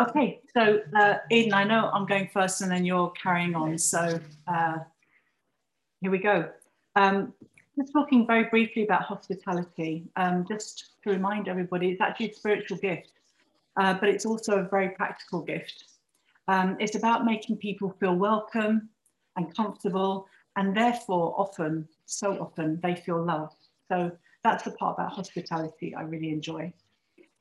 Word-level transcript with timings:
Okay, 0.00 0.40
so 0.54 0.80
uh, 0.96 1.16
Eden, 1.30 1.52
I 1.52 1.62
know 1.64 1.90
I'm 1.92 2.06
going 2.06 2.30
first 2.32 2.62
and 2.62 2.70
then 2.70 2.86
you're 2.86 3.10
carrying 3.10 3.54
on. 3.54 3.76
So 3.76 4.18
uh, 4.48 4.78
here 6.00 6.10
we 6.10 6.16
go. 6.16 6.48
Um, 6.96 7.34
just 7.76 7.92
talking 7.92 8.26
very 8.26 8.44
briefly 8.44 8.84
about 8.84 9.02
hospitality, 9.02 10.08
um, 10.16 10.46
just 10.48 10.92
to 11.04 11.10
remind 11.10 11.48
everybody, 11.48 11.90
it's 11.90 12.00
actually 12.00 12.30
a 12.30 12.34
spiritual 12.34 12.78
gift, 12.78 13.10
uh, 13.76 13.92
but 13.92 14.08
it's 14.08 14.24
also 14.24 14.60
a 14.60 14.62
very 14.62 14.88
practical 14.88 15.42
gift. 15.42 15.84
Um, 16.48 16.78
it's 16.80 16.96
about 16.96 17.26
making 17.26 17.58
people 17.58 17.94
feel 18.00 18.14
welcome 18.14 18.88
and 19.36 19.54
comfortable, 19.54 20.26
and 20.56 20.74
therefore 20.74 21.34
often, 21.36 21.86
so 22.06 22.38
often, 22.40 22.80
they 22.82 22.94
feel 22.94 23.22
loved. 23.22 23.68
So 23.88 24.10
that's 24.44 24.64
the 24.64 24.70
part 24.72 24.96
about 24.98 25.12
hospitality 25.12 25.94
I 25.94 26.02
really 26.02 26.30
enjoy. 26.30 26.72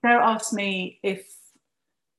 Sarah 0.02 0.26
asked 0.26 0.54
me 0.54 1.00
if 1.04 1.39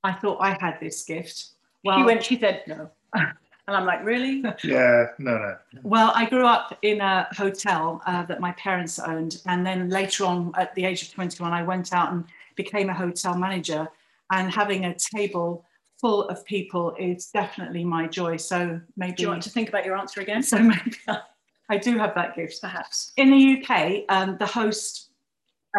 I 0.03 0.13
thought 0.13 0.39
I 0.41 0.57
had 0.61 0.79
this 0.81 1.05
gift. 1.05 1.51
Well, 1.85 1.99
she 1.99 2.05
went, 2.05 2.25
she 2.25 2.39
said 2.39 2.63
no. 2.67 2.91
And 3.71 3.77
I'm 3.77 3.87
like, 3.87 4.05
really? 4.05 4.43
Yeah, 4.65 5.07
no, 5.21 5.39
no. 5.39 5.57
Well, 5.85 6.11
I 6.17 6.29
grew 6.29 6.45
up 6.45 6.77
in 6.83 7.01
a 7.01 7.29
hotel 7.31 8.03
uh, 8.05 8.25
that 8.25 8.41
my 8.41 8.51
parents 8.53 8.99
owned. 8.99 9.41
And 9.47 9.65
then 9.65 9.91
later 9.91 10.25
on, 10.25 10.51
at 10.57 10.75
the 10.75 10.85
age 10.85 11.03
of 11.03 11.13
21, 11.13 11.53
I 11.53 11.63
went 11.63 11.93
out 11.93 12.13
and 12.13 12.25
became 12.57 12.89
a 12.89 12.95
hotel 12.95 13.37
manager. 13.37 13.87
And 14.33 14.53
having 14.53 14.87
a 14.87 14.95
table 14.97 15.65
full 16.01 16.29
of 16.29 16.45
people 16.45 16.97
is 16.99 17.27
definitely 17.27 17.85
my 17.85 18.09
joy. 18.09 18.39
So 18.39 18.81
maybe. 18.97 19.13
Do 19.13 19.23
you 19.23 19.29
want 19.29 19.45
to 19.45 19.51
think 19.51 19.69
about 19.69 19.85
your 19.85 19.97
answer 19.97 20.21
again? 20.21 20.43
So 20.43 20.59
maybe 20.59 20.97
I, 21.07 21.21
I 21.69 21.79
do 21.79 21.97
have 21.97 22.13
that 22.17 22.35
gift, 22.35 22.61
perhaps. 22.61 23.13
In 23.19 23.31
the 23.31 23.63
UK, 23.63 24.05
um, 24.09 24.37
the 24.39 24.47
host 24.47 25.11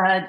uh, 0.01 0.21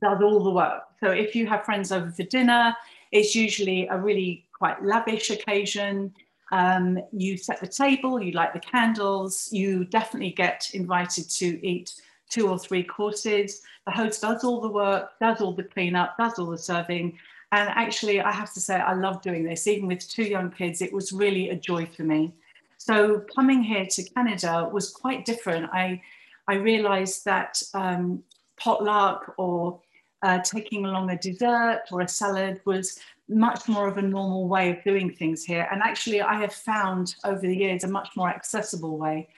does 0.00 0.22
all 0.22 0.44
the 0.44 0.50
work. 0.50 0.82
So 1.02 1.10
if 1.10 1.34
you 1.34 1.48
have 1.48 1.64
friends 1.64 1.90
over 1.90 2.12
for 2.12 2.22
dinner, 2.22 2.72
it's 3.12 3.34
usually 3.34 3.86
a 3.88 3.96
really 3.96 4.46
quite 4.56 4.82
lavish 4.84 5.30
occasion. 5.30 6.12
Um, 6.52 6.98
you 7.12 7.36
set 7.36 7.60
the 7.60 7.66
table, 7.66 8.20
you 8.20 8.32
light 8.32 8.52
the 8.52 8.60
candles, 8.60 9.48
you 9.52 9.84
definitely 9.84 10.32
get 10.32 10.70
invited 10.74 11.30
to 11.30 11.66
eat 11.66 11.94
two 12.28 12.48
or 12.48 12.58
three 12.58 12.82
courses. 12.82 13.62
The 13.86 13.92
host 13.92 14.22
does 14.22 14.44
all 14.44 14.60
the 14.60 14.68
work, 14.68 15.10
does 15.20 15.40
all 15.40 15.52
the 15.52 15.64
cleanup, 15.64 16.16
does 16.16 16.38
all 16.38 16.46
the 16.46 16.58
serving. 16.58 17.18
And 17.52 17.68
actually, 17.70 18.20
I 18.20 18.30
have 18.30 18.52
to 18.54 18.60
say, 18.60 18.76
I 18.76 18.94
love 18.94 19.22
doing 19.22 19.44
this. 19.44 19.66
Even 19.66 19.88
with 19.88 20.08
two 20.08 20.24
young 20.24 20.50
kids, 20.50 20.80
it 20.80 20.92
was 20.92 21.12
really 21.12 21.50
a 21.50 21.56
joy 21.56 21.86
for 21.86 22.04
me. 22.04 22.32
So 22.78 23.24
coming 23.34 23.62
here 23.62 23.86
to 23.86 24.02
Canada 24.10 24.68
was 24.72 24.90
quite 24.90 25.24
different. 25.24 25.68
I, 25.72 26.00
I 26.48 26.54
realized 26.54 27.24
that 27.24 27.60
um, 27.74 28.22
potluck 28.56 29.34
or 29.36 29.80
uh, 30.22 30.38
taking 30.40 30.84
along 30.84 31.10
a 31.10 31.18
dessert 31.18 31.82
or 31.90 32.02
a 32.02 32.08
salad 32.08 32.60
was 32.64 32.98
much 33.28 33.68
more 33.68 33.88
of 33.88 33.96
a 33.96 34.02
normal 34.02 34.48
way 34.48 34.70
of 34.70 34.82
doing 34.84 35.10
things 35.14 35.44
here. 35.44 35.68
And 35.70 35.82
actually, 35.82 36.20
I 36.20 36.34
have 36.40 36.52
found 36.52 37.14
over 37.24 37.40
the 37.40 37.56
years 37.56 37.84
a 37.84 37.88
much 37.88 38.10
more 38.16 38.28
accessible 38.28 38.98
way 38.98 39.28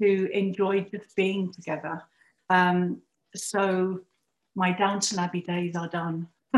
to 0.00 0.30
enjoy 0.36 0.82
just 0.82 1.14
being 1.14 1.52
together. 1.52 2.02
Um, 2.50 3.02
so 3.34 4.00
my 4.54 4.72
Downton 4.72 5.18
Abbey 5.18 5.42
days 5.42 5.76
are 5.76 5.88
done. 5.88 6.28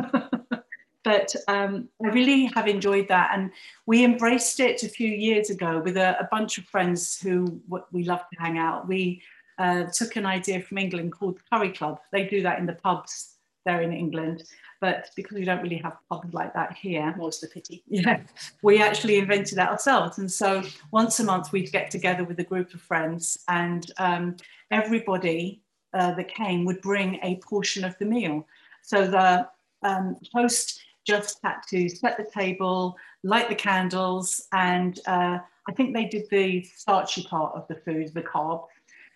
but 1.04 1.34
um, 1.48 1.88
I 2.02 2.08
really 2.08 2.46
have 2.46 2.68
enjoyed 2.68 3.08
that. 3.08 3.30
And 3.34 3.50
we 3.86 4.04
embraced 4.04 4.60
it 4.60 4.82
a 4.82 4.88
few 4.88 5.08
years 5.08 5.50
ago 5.50 5.80
with 5.80 5.96
a, 5.96 6.18
a 6.20 6.28
bunch 6.30 6.58
of 6.58 6.64
friends 6.64 7.20
who 7.20 7.60
we 7.92 8.04
love 8.04 8.24
to 8.32 8.40
hang 8.40 8.58
out. 8.58 8.88
We 8.88 9.22
uh, 9.58 9.84
took 9.84 10.16
an 10.16 10.26
idea 10.26 10.60
from 10.60 10.78
England 10.78 11.12
called 11.12 11.40
Curry 11.52 11.72
Club. 11.72 12.00
They 12.12 12.26
do 12.26 12.42
that 12.42 12.58
in 12.58 12.66
the 12.66 12.74
pubs 12.74 13.35
there 13.66 13.82
in 13.82 13.92
England. 13.92 14.44
But 14.80 15.10
because 15.16 15.36
we 15.36 15.44
don't 15.44 15.62
really 15.62 15.76
have 15.78 15.96
pubs 16.08 16.32
like 16.32 16.54
that 16.54 16.74
here, 16.74 17.14
more's 17.16 17.40
the 17.40 17.48
pity. 17.48 17.82
Yeah, 17.86 18.20
we 18.62 18.80
actually 18.80 19.16
invented 19.18 19.58
that 19.58 19.70
ourselves. 19.70 20.18
And 20.18 20.30
so 20.30 20.62
once 20.92 21.20
a 21.20 21.24
month 21.24 21.52
we'd 21.52 21.72
get 21.72 21.90
together 21.90 22.24
with 22.24 22.38
a 22.40 22.44
group 22.44 22.72
of 22.72 22.80
friends, 22.80 23.44
and 23.48 23.90
um, 23.98 24.36
everybody 24.70 25.62
uh, 25.92 26.14
that 26.14 26.28
came 26.28 26.64
would 26.64 26.80
bring 26.80 27.18
a 27.22 27.36
portion 27.36 27.84
of 27.84 27.96
the 27.98 28.04
meal. 28.04 28.46
So 28.82 29.06
the 29.06 29.48
um, 29.82 30.16
host 30.32 30.80
just 31.06 31.38
had 31.42 31.60
to 31.70 31.88
set 31.88 32.16
the 32.16 32.28
table, 32.40 32.96
light 33.22 33.48
the 33.48 33.54
candles, 33.54 34.46
and 34.52 35.00
uh, 35.06 35.38
I 35.68 35.72
think 35.72 35.94
they 35.94 36.04
did 36.04 36.28
the 36.30 36.62
starchy 36.64 37.24
part 37.24 37.54
of 37.54 37.66
the 37.68 37.76
food, 37.76 38.12
the 38.12 38.22
carb, 38.22 38.64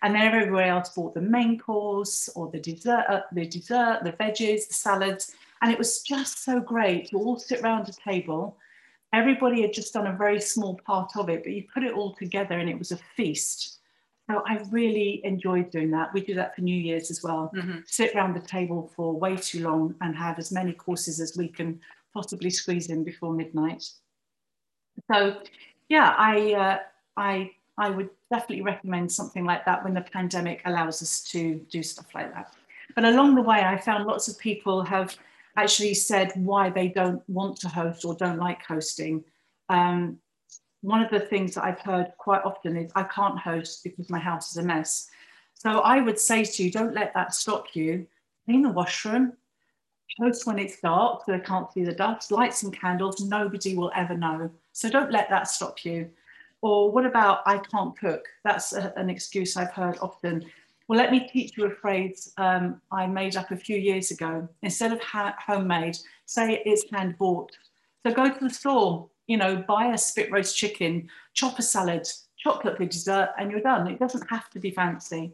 and 0.01 0.15
then 0.15 0.21
everybody 0.21 0.69
else 0.69 0.89
bought 0.89 1.13
the 1.13 1.21
main 1.21 1.59
course 1.59 2.29
or 2.35 2.49
the 2.49 2.59
dessert, 2.59 3.05
uh, 3.07 3.21
the 3.31 3.45
dessert, 3.45 3.99
the 4.03 4.13
veggies, 4.13 4.67
the 4.67 4.73
salads, 4.73 5.35
and 5.61 5.71
it 5.71 5.77
was 5.77 6.01
just 6.01 6.43
so 6.43 6.59
great 6.59 7.09
to 7.09 7.17
all 7.17 7.37
sit 7.37 7.61
around 7.61 7.87
a 7.87 7.93
table. 7.93 8.57
Everybody 9.13 9.61
had 9.61 9.73
just 9.73 9.93
done 9.93 10.07
a 10.07 10.17
very 10.17 10.41
small 10.41 10.79
part 10.85 11.11
of 11.17 11.29
it, 11.29 11.43
but 11.43 11.53
you 11.53 11.65
put 11.71 11.83
it 11.83 11.93
all 11.93 12.13
together 12.15 12.57
and 12.57 12.69
it 12.69 12.79
was 12.79 12.91
a 12.91 12.97
feast. 13.15 13.79
So 14.29 14.41
I 14.47 14.65
really 14.71 15.21
enjoyed 15.23 15.69
doing 15.71 15.91
that. 15.91 16.13
We 16.13 16.21
do 16.21 16.33
that 16.35 16.55
for 16.55 16.61
New 16.61 16.75
Year's 16.75 17.11
as 17.11 17.21
well. 17.21 17.51
Mm-hmm. 17.55 17.79
Sit 17.85 18.15
around 18.15 18.33
the 18.33 18.47
table 18.47 18.91
for 18.95 19.13
way 19.13 19.35
too 19.35 19.61
long 19.61 19.93
and 20.01 20.15
have 20.15 20.39
as 20.39 20.51
many 20.51 20.73
courses 20.73 21.19
as 21.19 21.35
we 21.35 21.47
can 21.47 21.79
possibly 22.13 22.49
squeeze 22.49 22.89
in 22.89 23.03
before 23.03 23.33
midnight. 23.33 23.83
So, 25.11 25.41
yeah, 25.89 26.15
I 26.17 26.53
uh, 26.53 26.79
I 27.17 27.51
I 27.81 27.89
would 27.89 28.11
definitely 28.29 28.61
recommend 28.61 29.11
something 29.11 29.43
like 29.43 29.65
that 29.65 29.83
when 29.83 29.95
the 29.95 30.01
pandemic 30.01 30.61
allows 30.65 31.01
us 31.01 31.23
to 31.31 31.55
do 31.71 31.81
stuff 31.81 32.13
like 32.13 32.31
that. 32.31 32.53
But 32.93 33.05
along 33.05 33.33
the 33.33 33.41
way, 33.41 33.61
I 33.63 33.75
found 33.75 34.05
lots 34.05 34.27
of 34.27 34.37
people 34.37 34.83
have 34.83 35.17
actually 35.57 35.95
said 35.95 36.31
why 36.35 36.69
they 36.69 36.89
don't 36.89 37.27
want 37.27 37.59
to 37.61 37.67
host 37.67 38.05
or 38.05 38.13
don't 38.13 38.37
like 38.37 38.63
hosting. 38.63 39.23
Um, 39.69 40.19
one 40.81 41.01
of 41.01 41.09
the 41.09 41.21
things 41.21 41.55
that 41.55 41.63
I've 41.63 41.79
heard 41.79 42.11
quite 42.19 42.43
often 42.45 42.77
is 42.77 42.91
I 42.93 43.01
can't 43.03 43.39
host 43.39 43.83
because 43.83 44.11
my 44.11 44.19
house 44.19 44.51
is 44.51 44.57
a 44.57 44.63
mess. 44.63 45.09
So 45.55 45.79
I 45.79 46.01
would 46.01 46.19
say 46.19 46.43
to 46.43 46.63
you, 46.63 46.69
don't 46.69 46.93
let 46.93 47.15
that 47.15 47.33
stop 47.33 47.75
you. 47.75 48.05
Clean 48.45 48.61
the 48.61 48.69
washroom, 48.69 49.33
host 50.19 50.45
when 50.45 50.59
it's 50.59 50.79
dark 50.81 51.23
so 51.25 51.31
they 51.31 51.39
can't 51.39 51.71
see 51.73 51.83
the 51.83 51.93
dust, 51.93 52.31
light 52.31 52.53
some 52.53 52.71
candles, 52.71 53.21
nobody 53.21 53.75
will 53.75 53.91
ever 53.95 54.15
know. 54.15 54.51
So 54.71 54.87
don't 54.87 55.11
let 55.11 55.31
that 55.31 55.47
stop 55.47 55.83
you. 55.83 56.11
Or 56.61 56.91
what 56.91 57.05
about 57.05 57.41
I 57.45 57.57
can't 57.57 57.97
cook? 57.97 58.25
That's 58.43 58.73
a, 58.73 58.93
an 58.95 59.09
excuse 59.09 59.57
I've 59.57 59.73
heard 59.73 59.97
often. 60.01 60.45
Well, 60.87 60.99
let 60.99 61.11
me 61.11 61.27
teach 61.27 61.57
you 61.57 61.65
a 61.65 61.75
phrase 61.75 62.33
um, 62.37 62.81
I 62.91 63.07
made 63.07 63.35
up 63.35 63.51
a 63.51 63.55
few 63.55 63.77
years 63.77 64.11
ago. 64.11 64.47
Instead 64.61 64.91
of 64.91 65.01
ha- 65.01 65.35
homemade, 65.45 65.97
say 66.25 66.61
it's 66.65 66.85
hand 66.91 67.17
bought. 67.17 67.51
So 68.05 68.13
go 68.13 68.29
to 68.29 68.39
the 68.39 68.49
store, 68.49 69.09
you 69.27 69.37
know, 69.37 69.63
buy 69.67 69.87
a 69.87 69.97
spit 69.97 70.31
roast 70.31 70.57
chicken, 70.57 71.09
chop 71.33 71.59
a 71.59 71.61
salad, 71.61 72.07
chocolate 72.37 72.77
for 72.77 72.85
dessert, 72.85 73.29
and 73.39 73.51
you're 73.51 73.61
done. 73.61 73.87
It 73.87 73.99
doesn't 73.99 74.29
have 74.29 74.49
to 74.51 74.59
be 74.59 74.71
fancy. 74.71 75.33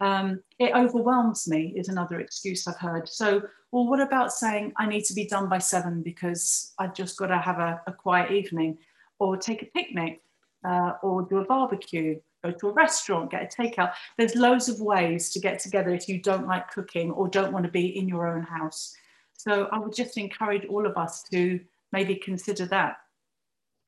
Um, 0.00 0.42
it 0.58 0.74
overwhelms 0.74 1.48
me, 1.48 1.74
is 1.76 1.88
another 1.88 2.20
excuse 2.20 2.66
I've 2.66 2.78
heard. 2.78 3.08
So, 3.08 3.42
well, 3.70 3.86
what 3.86 4.00
about 4.00 4.32
saying 4.32 4.72
I 4.76 4.86
need 4.86 5.04
to 5.04 5.14
be 5.14 5.26
done 5.26 5.48
by 5.48 5.58
seven 5.58 6.02
because 6.02 6.74
I've 6.78 6.94
just 6.94 7.16
got 7.16 7.28
to 7.28 7.38
have 7.38 7.58
a, 7.58 7.80
a 7.86 7.92
quiet 7.92 8.30
evening 8.32 8.78
or 9.18 9.36
take 9.36 9.62
a 9.62 9.66
picnic 9.66 10.20
uh, 10.64 10.92
or 11.02 11.22
do 11.22 11.38
a 11.38 11.44
barbecue 11.44 12.18
go 12.42 12.50
to 12.50 12.68
a 12.68 12.72
restaurant, 12.72 13.30
get 13.30 13.42
a 13.42 13.62
takeout. 13.62 13.92
There's 14.18 14.34
loads 14.34 14.68
of 14.68 14.80
ways 14.80 15.30
to 15.30 15.40
get 15.40 15.60
together 15.60 15.90
if 15.90 16.08
you 16.08 16.20
don't 16.20 16.46
like 16.46 16.70
cooking 16.70 17.10
or 17.12 17.28
don't 17.28 17.52
want 17.52 17.64
to 17.64 17.70
be 17.70 17.96
in 17.96 18.08
your 18.08 18.26
own 18.26 18.42
house. 18.42 18.94
So 19.34 19.68
I 19.72 19.78
would 19.78 19.94
just 19.94 20.18
encourage 20.18 20.64
all 20.66 20.86
of 20.86 20.96
us 20.96 21.22
to 21.30 21.60
maybe 21.92 22.16
consider 22.16 22.66
that. 22.66 22.96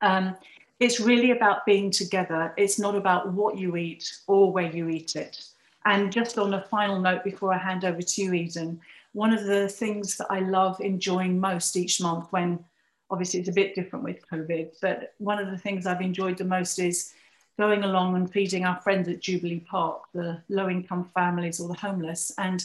Um, 0.01 0.35
it's 0.79 0.99
really 0.99 1.31
about 1.31 1.65
being 1.65 1.89
together. 1.89 2.53
It's 2.57 2.79
not 2.79 2.95
about 2.95 3.33
what 3.33 3.57
you 3.57 3.77
eat 3.77 4.11
or 4.27 4.51
where 4.51 4.69
you 4.69 4.89
eat 4.89 5.15
it. 5.15 5.43
And 5.85 6.11
just 6.11 6.37
on 6.37 6.53
a 6.53 6.63
final 6.63 6.99
note 6.99 7.23
before 7.23 7.53
I 7.53 7.57
hand 7.57 7.85
over 7.85 8.01
to 8.01 8.21
you, 8.21 8.33
Eden, 8.33 8.81
one 9.13 9.31
of 9.31 9.45
the 9.45 9.69
things 9.69 10.17
that 10.17 10.27
I 10.29 10.39
love 10.39 10.81
enjoying 10.81 11.39
most 11.39 11.77
each 11.77 12.01
month 12.01 12.27
when 12.31 12.63
obviously 13.09 13.39
it's 13.39 13.49
a 13.49 13.53
bit 13.53 13.75
different 13.75 14.03
with 14.03 14.27
COVID, 14.29 14.71
but 14.81 15.13
one 15.19 15.39
of 15.39 15.51
the 15.51 15.57
things 15.57 15.85
I've 15.85 16.01
enjoyed 16.01 16.37
the 16.37 16.45
most 16.45 16.79
is 16.79 17.13
going 17.57 17.83
along 17.83 18.15
and 18.15 18.31
feeding 18.31 18.65
our 18.65 18.79
friends 18.81 19.07
at 19.07 19.21
Jubilee 19.21 19.59
Park, 19.59 20.03
the 20.13 20.41
low 20.49 20.69
income 20.69 21.09
families 21.13 21.59
or 21.59 21.67
the 21.67 21.75
homeless. 21.75 22.31
And 22.37 22.63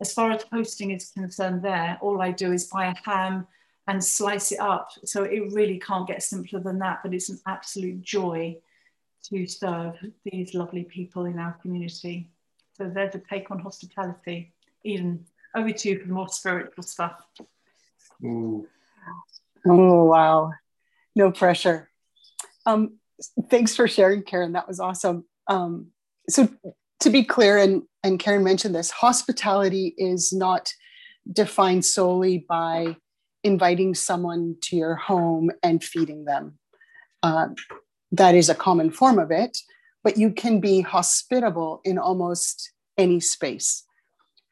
as 0.00 0.12
far 0.12 0.30
as 0.32 0.44
hosting 0.52 0.90
is 0.90 1.10
concerned, 1.10 1.62
there, 1.62 1.98
all 2.00 2.20
I 2.20 2.32
do 2.32 2.52
is 2.52 2.66
buy 2.66 2.86
a 2.86 2.94
ham 3.08 3.46
and 3.86 4.02
slice 4.02 4.50
it 4.50 4.60
up. 4.60 4.90
So 5.04 5.24
it 5.24 5.52
really 5.52 5.78
can't 5.78 6.08
get 6.08 6.22
simpler 6.22 6.60
than 6.60 6.78
that, 6.80 7.00
but 7.02 7.14
it's 7.14 7.28
an 7.28 7.38
absolute 7.46 8.02
joy 8.02 8.56
to 9.24 9.46
serve 9.46 9.94
these 10.24 10.54
lovely 10.54 10.84
people 10.84 11.26
in 11.26 11.38
our 11.38 11.52
community. 11.62 12.28
So 12.72 12.90
there's 12.92 13.14
a 13.14 13.18
take 13.18 13.50
on 13.50 13.60
hospitality. 13.60 14.52
Eden, 14.82 15.24
over 15.54 15.70
to 15.70 15.88
you 15.88 16.00
for 16.00 16.08
more 16.08 16.28
spiritual 16.28 16.82
stuff. 16.82 17.24
Ooh. 18.24 18.66
Oh, 19.66 20.04
wow. 20.04 20.52
No 21.14 21.30
pressure. 21.32 21.90
Um, 22.66 22.98
thanks 23.48 23.74
for 23.74 23.88
sharing, 23.88 24.22
Karen. 24.22 24.52
That 24.52 24.68
was 24.68 24.80
awesome. 24.80 25.24
Um, 25.48 25.88
so, 26.28 26.48
to 27.00 27.10
be 27.10 27.24
clear, 27.24 27.58
and, 27.58 27.82
and 28.02 28.18
Karen 28.18 28.44
mentioned 28.44 28.74
this, 28.74 28.90
hospitality 28.90 29.94
is 29.98 30.32
not 30.32 30.72
defined 31.30 31.84
solely 31.84 32.38
by 32.48 32.96
inviting 33.42 33.94
someone 33.94 34.56
to 34.62 34.76
your 34.76 34.94
home 34.94 35.50
and 35.62 35.84
feeding 35.84 36.24
them. 36.24 36.58
Uh, 37.22 37.48
that 38.12 38.34
is 38.34 38.48
a 38.48 38.54
common 38.54 38.90
form 38.90 39.18
of 39.18 39.30
it, 39.30 39.58
but 40.02 40.16
you 40.16 40.30
can 40.30 40.60
be 40.60 40.80
hospitable 40.80 41.80
in 41.84 41.98
almost 41.98 42.72
any 42.96 43.20
space. 43.20 43.84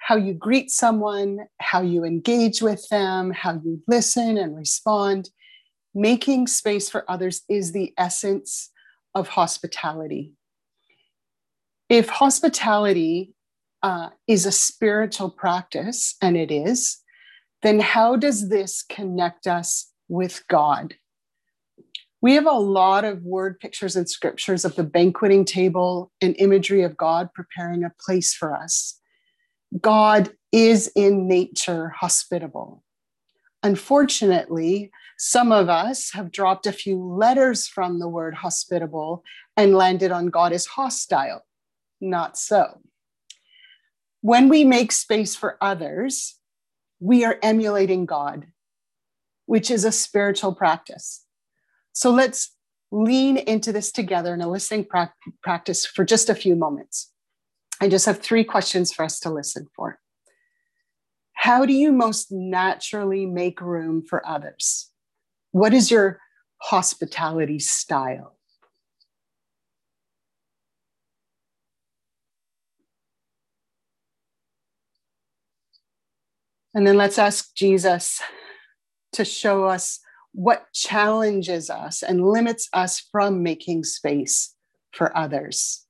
How 0.05 0.17
you 0.17 0.35
greet 0.35 0.71
someone, 0.71 1.47
how 1.61 1.81
you 1.83 2.05
engage 2.05 2.61
with 2.61 2.89
them, 2.89 3.31
how 3.31 3.61
you 3.65 3.81
listen 3.87 4.37
and 4.37 4.57
respond. 4.57 5.31
Making 5.95 6.49
space 6.49 6.91
for 6.91 7.09
others 7.09 7.43
is 7.49 7.73
the 7.73 7.95
essence 7.97 8.71
of 9.15 9.29
hospitality. 9.29 10.33
If 11.89 12.09
hospitality 12.09 13.35
uh, 13.83 14.09
is 14.27 14.45
a 14.45 14.53
spiritual 14.53 15.31
practice, 15.31 16.17
and 16.21 16.37
it 16.37 16.51
is, 16.51 16.99
then 17.63 17.79
how 17.79 18.17
does 18.17 18.49
this 18.49 18.83
connect 18.83 19.47
us 19.47 19.93
with 20.09 20.43
God? 20.49 20.95
We 22.21 22.35
have 22.35 22.47
a 22.47 22.53
lot 22.53 23.05
of 23.05 23.23
word 23.23 23.61
pictures 23.61 23.95
and 23.95 24.09
scriptures 24.09 24.65
of 24.65 24.75
the 24.77 24.85
banqueting 24.85 25.45
table 25.45 26.11
and 26.21 26.35
imagery 26.39 26.83
of 26.83 26.97
God 26.97 27.29
preparing 27.35 27.85
a 27.85 27.93
place 28.05 28.33
for 28.33 28.57
us. 28.57 28.99
God 29.81 30.33
is 30.51 30.91
in 30.95 31.29
nature 31.29 31.89
hospitable. 31.89 32.83
Unfortunately, 33.63 34.91
some 35.17 35.53
of 35.53 35.69
us 35.69 36.11
have 36.13 36.33
dropped 36.33 36.67
a 36.67 36.73
few 36.73 37.03
letters 37.03 37.69
from 37.69 38.01
the 38.01 38.09
word 38.09 38.35
hospitable 38.35 39.23
and 39.57 39.75
landed 39.75 40.11
on 40.11 40.31
God 40.31 40.53
is 40.53 40.67
hostile. 40.67 41.47
Not 42.01 42.37
so. 42.37 42.81
When 44.21 44.49
we 44.49 44.65
make 44.65 44.91
space 44.91 45.37
for 45.37 45.59
others, 45.61 46.39
we 46.99 47.25
are 47.25 47.39
emulating 47.43 48.05
God, 48.05 48.47
which 49.47 49.71
is 49.71 49.85
a 49.85 49.93
spiritual 49.93 50.55
practice. 50.55 51.25
So 51.93 52.11
let's 52.11 52.55
lean 52.91 53.37
into 53.37 53.73
this 53.73 53.93
together 53.93 54.35
in 54.35 54.41
a 54.41 54.51
listening 54.51 54.85
pra- 54.85 55.15
practice 55.43 55.87
for 55.87 56.05
just 56.05 56.29
a 56.29 56.35
few 56.35 56.57
moments. 56.57 57.12
I 57.83 57.89
just 57.89 58.07
have 58.07 58.21
three 58.21 58.45
questions 58.45 58.93
for 58.93 59.05
us 59.05 59.19
to 59.19 59.29
listen 59.29 59.67
for. 59.75 59.99
How 61.33 61.67
do 61.67 61.73
you 61.73 61.91
most 61.91 62.31
naturally 62.31 63.27
make 63.27 63.61
room 63.61 64.05
for 64.09 64.25
others? 64.25 64.89
What 65.51 65.75
is 65.75 65.91
your 65.91 66.21
hospitality 66.59 67.59
style? 67.59 68.39
And 76.73 76.87
then 76.87 76.97
let's 76.97 77.19
ask 77.19 77.53
Jesus 77.57 78.23
to 79.15 79.25
show 79.25 79.65
us 79.65 79.99
what 80.31 80.67
challenges 80.73 81.69
us 81.69 82.05
and 82.05 82.25
limits 82.25 82.69
us 82.73 83.01
from 83.01 83.43
making 83.43 83.83
space 83.83 84.55
for 84.93 85.15
others. 85.19 85.85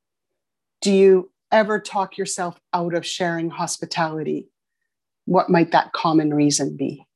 Do 0.81 0.91
you 0.91 1.32
ever 1.53 1.79
talk 1.79 2.19
yourself 2.19 2.59
out 2.73 2.95
of 2.95 3.07
sharing 3.07 3.51
hospitality? 3.51 4.49
What 5.27 5.51
might 5.51 5.71
that 5.73 5.93
common 5.93 6.35
reason 6.35 6.77
be? 6.77 7.07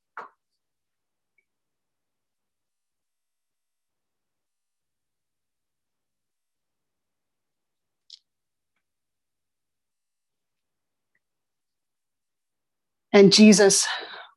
And 13.12 13.32
Jesus, 13.32 13.86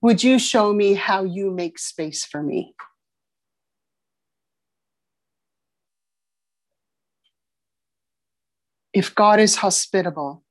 would 0.02 0.24
you 0.24 0.40
show 0.40 0.72
me 0.74 0.94
how 0.94 1.26
you 1.26 1.52
make 1.52 1.78
space 1.78 2.24
for 2.24 2.42
me? 2.42 2.74
If 9.00 9.16
God 9.16 9.40
is 9.40 9.56
hospitable, 9.56 10.44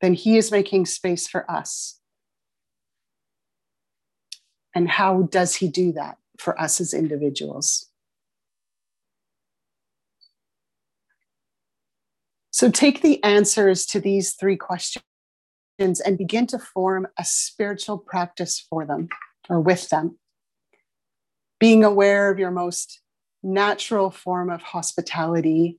then 0.00 0.14
he 0.14 0.38
is 0.38 0.50
making 0.50 0.86
space 0.86 1.28
for 1.28 1.44
us. 1.50 2.00
And 4.74 4.88
how 4.88 5.28
does 5.30 5.56
he 5.56 5.68
do 5.68 5.92
that 5.92 6.16
for 6.38 6.58
us 6.58 6.80
as 6.80 6.94
individuals? 6.94 7.90
So 12.50 12.70
take 12.70 13.02
the 13.02 13.22
answers 13.22 13.84
to 13.88 14.00
these 14.00 14.32
three 14.32 14.56
questions 14.56 15.04
and 15.78 16.16
begin 16.16 16.46
to 16.46 16.58
form 16.58 17.06
a 17.18 17.24
spiritual 17.26 17.98
practice 17.98 18.66
for 18.70 18.86
them 18.86 19.10
or 19.50 19.60
with 19.60 19.90
them. 19.90 20.18
Being 21.58 21.84
aware 21.84 22.30
of 22.30 22.38
your 22.38 22.50
most 22.50 23.02
natural 23.42 24.10
form 24.10 24.48
of 24.48 24.62
hospitality, 24.62 25.78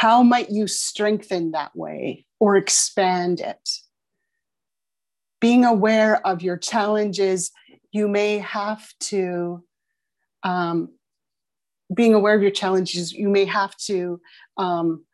how 0.00 0.22
might 0.22 0.48
you 0.48 0.66
strengthen 0.66 1.50
that 1.50 1.76
way 1.76 2.24
or 2.38 2.56
expand 2.56 3.38
it? 3.38 3.68
Being 5.42 5.66
aware 5.66 6.26
of 6.26 6.40
your 6.40 6.56
challenges, 6.56 7.50
you 7.92 8.08
may 8.08 8.38
have 8.38 8.94
to, 9.00 9.62
um, 10.42 10.88
being 11.94 12.14
aware 12.14 12.34
of 12.34 12.40
your 12.40 12.50
challenges, 12.50 13.12
you 13.12 13.28
may 13.28 13.44
have 13.44 13.76
to 13.88 14.22
um, 14.56 15.04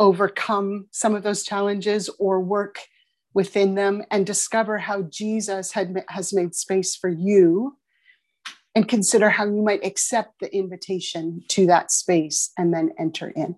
overcome 0.00 0.88
some 0.90 1.14
of 1.14 1.22
those 1.22 1.44
challenges 1.44 2.10
or 2.18 2.40
work 2.40 2.80
within 3.34 3.76
them 3.76 4.02
and 4.10 4.26
discover 4.26 4.78
how 4.78 5.02
Jesus 5.02 5.70
had, 5.70 6.02
has 6.08 6.32
made 6.32 6.56
space 6.56 6.96
for 6.96 7.08
you 7.08 7.76
and 8.74 8.88
consider 8.88 9.30
how 9.30 9.44
you 9.44 9.62
might 9.62 9.86
accept 9.86 10.40
the 10.40 10.52
invitation 10.52 11.44
to 11.50 11.66
that 11.66 11.92
space 11.92 12.50
and 12.58 12.74
then 12.74 12.90
enter 12.98 13.28
in. 13.28 13.54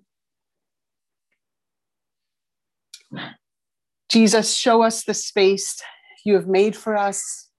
Jesus, 4.10 4.56
show 4.56 4.82
us 4.82 5.04
the 5.04 5.14
space 5.14 5.80
you 6.24 6.34
have 6.34 6.46
made 6.46 6.76
for 6.76 6.96
us 6.96 7.50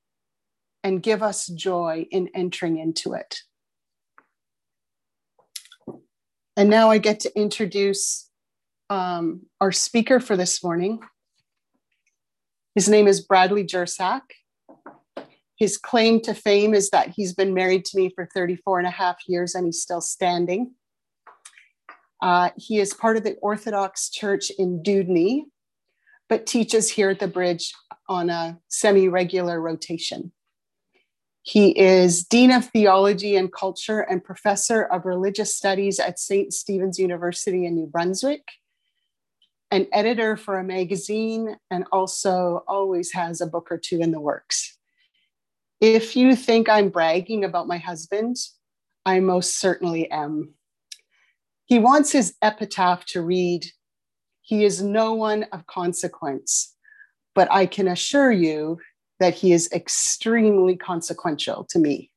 and 0.84 1.02
give 1.02 1.24
us 1.24 1.48
joy 1.48 2.06
in 2.12 2.30
entering 2.36 2.78
into 2.78 3.14
it. 3.14 3.40
And 6.58 6.70
now 6.70 6.90
I 6.90 7.00
get 7.00 7.20
to 7.22 7.40
introduce 7.40 8.30
um, 8.90 9.42
our 9.60 9.72
speaker 9.72 10.20
for 10.20 10.38
this 10.38 10.64
morning. 10.64 11.00
His 12.76 12.88
name 12.88 13.08
is 13.08 13.22
Bradley 13.22 13.64
Jersak. 13.64 14.22
His 15.58 15.78
claim 15.78 16.22
to 16.22 16.34
fame 16.34 16.74
is 16.74 16.90
that 16.90 17.10
he's 17.10 17.34
been 17.34 17.54
married 17.54 17.86
to 17.86 17.98
me 17.98 18.12
for 18.14 18.28
34 18.34 18.80
and 18.80 18.88
a 18.88 18.92
half 18.92 19.18
years 19.28 19.56
and 19.56 19.66
he's 19.66 19.82
still 19.82 20.02
standing. 20.02 20.74
Uh, 22.22 22.50
he 22.58 22.80
is 22.80 22.94
part 22.94 23.18
of 23.18 23.24
the 23.24 23.36
Orthodox 23.42 24.10
Church 24.10 24.52
in 24.58 24.82
Dewdney, 24.84 25.46
but 26.30 26.46
teaches 26.46 26.90
here 26.90 27.10
at 27.10 27.20
the 27.20 27.28
bridge 27.28 27.74
on 28.08 28.30
a 28.30 28.60
semi 28.68 29.08
regular 29.08 29.62
rotation. 29.62 30.32
He 31.42 31.78
is 31.78 32.24
Dean 32.24 32.52
of 32.52 32.66
Theology 32.66 33.36
and 33.36 33.54
Culture 33.54 34.00
and 34.00 34.24
Professor 34.24 34.84
of 34.84 35.06
Religious 35.06 35.56
Studies 35.56 36.00
at 36.00 36.20
St. 36.20 36.52
Stephen's 36.54 36.98
University 36.98 37.66
in 37.66 37.76
New 37.76 37.86
Brunswick 37.86 38.44
an 39.72 39.88
editor 39.92 40.38
for 40.38 40.58
a 40.58 40.64
magazine 40.64 41.58
and 41.72 41.86
also 41.92 42.64
always 42.68 43.12
has 43.12 43.42
a 43.42 43.48
book 43.48 43.68
or 43.72 43.78
two 43.78 44.00
in 44.00 44.12
the 44.12 44.22
works. 44.22 44.78
If 45.82 46.16
you 46.16 46.36
think 46.36 46.70
I'm 46.70 46.90
bragging 46.90 47.44
about 47.44 47.68
my 47.68 47.78
husband, 47.78 48.38
I 49.06 49.20
most 49.20 49.60
certainly 49.60 50.10
am. 50.10 50.54
He 51.66 51.80
wants 51.80 52.12
his 52.12 52.36
epitaph 52.42 53.06
to 53.08 53.22
read, 53.22 53.66
He 54.46 54.64
is 54.64 54.80
no 54.80 55.14
one 55.14 55.48
of 55.52 55.66
consequence, 55.66 56.76
but 57.34 57.52
I 57.52 57.66
can 57.66 57.88
assure 57.88 58.32
you 58.32 58.78
that 59.20 59.34
he 59.34 59.54
is 59.54 59.72
extremely 59.74 60.76
consequential 60.76 61.66
to 61.72 61.80
me. 61.80 62.12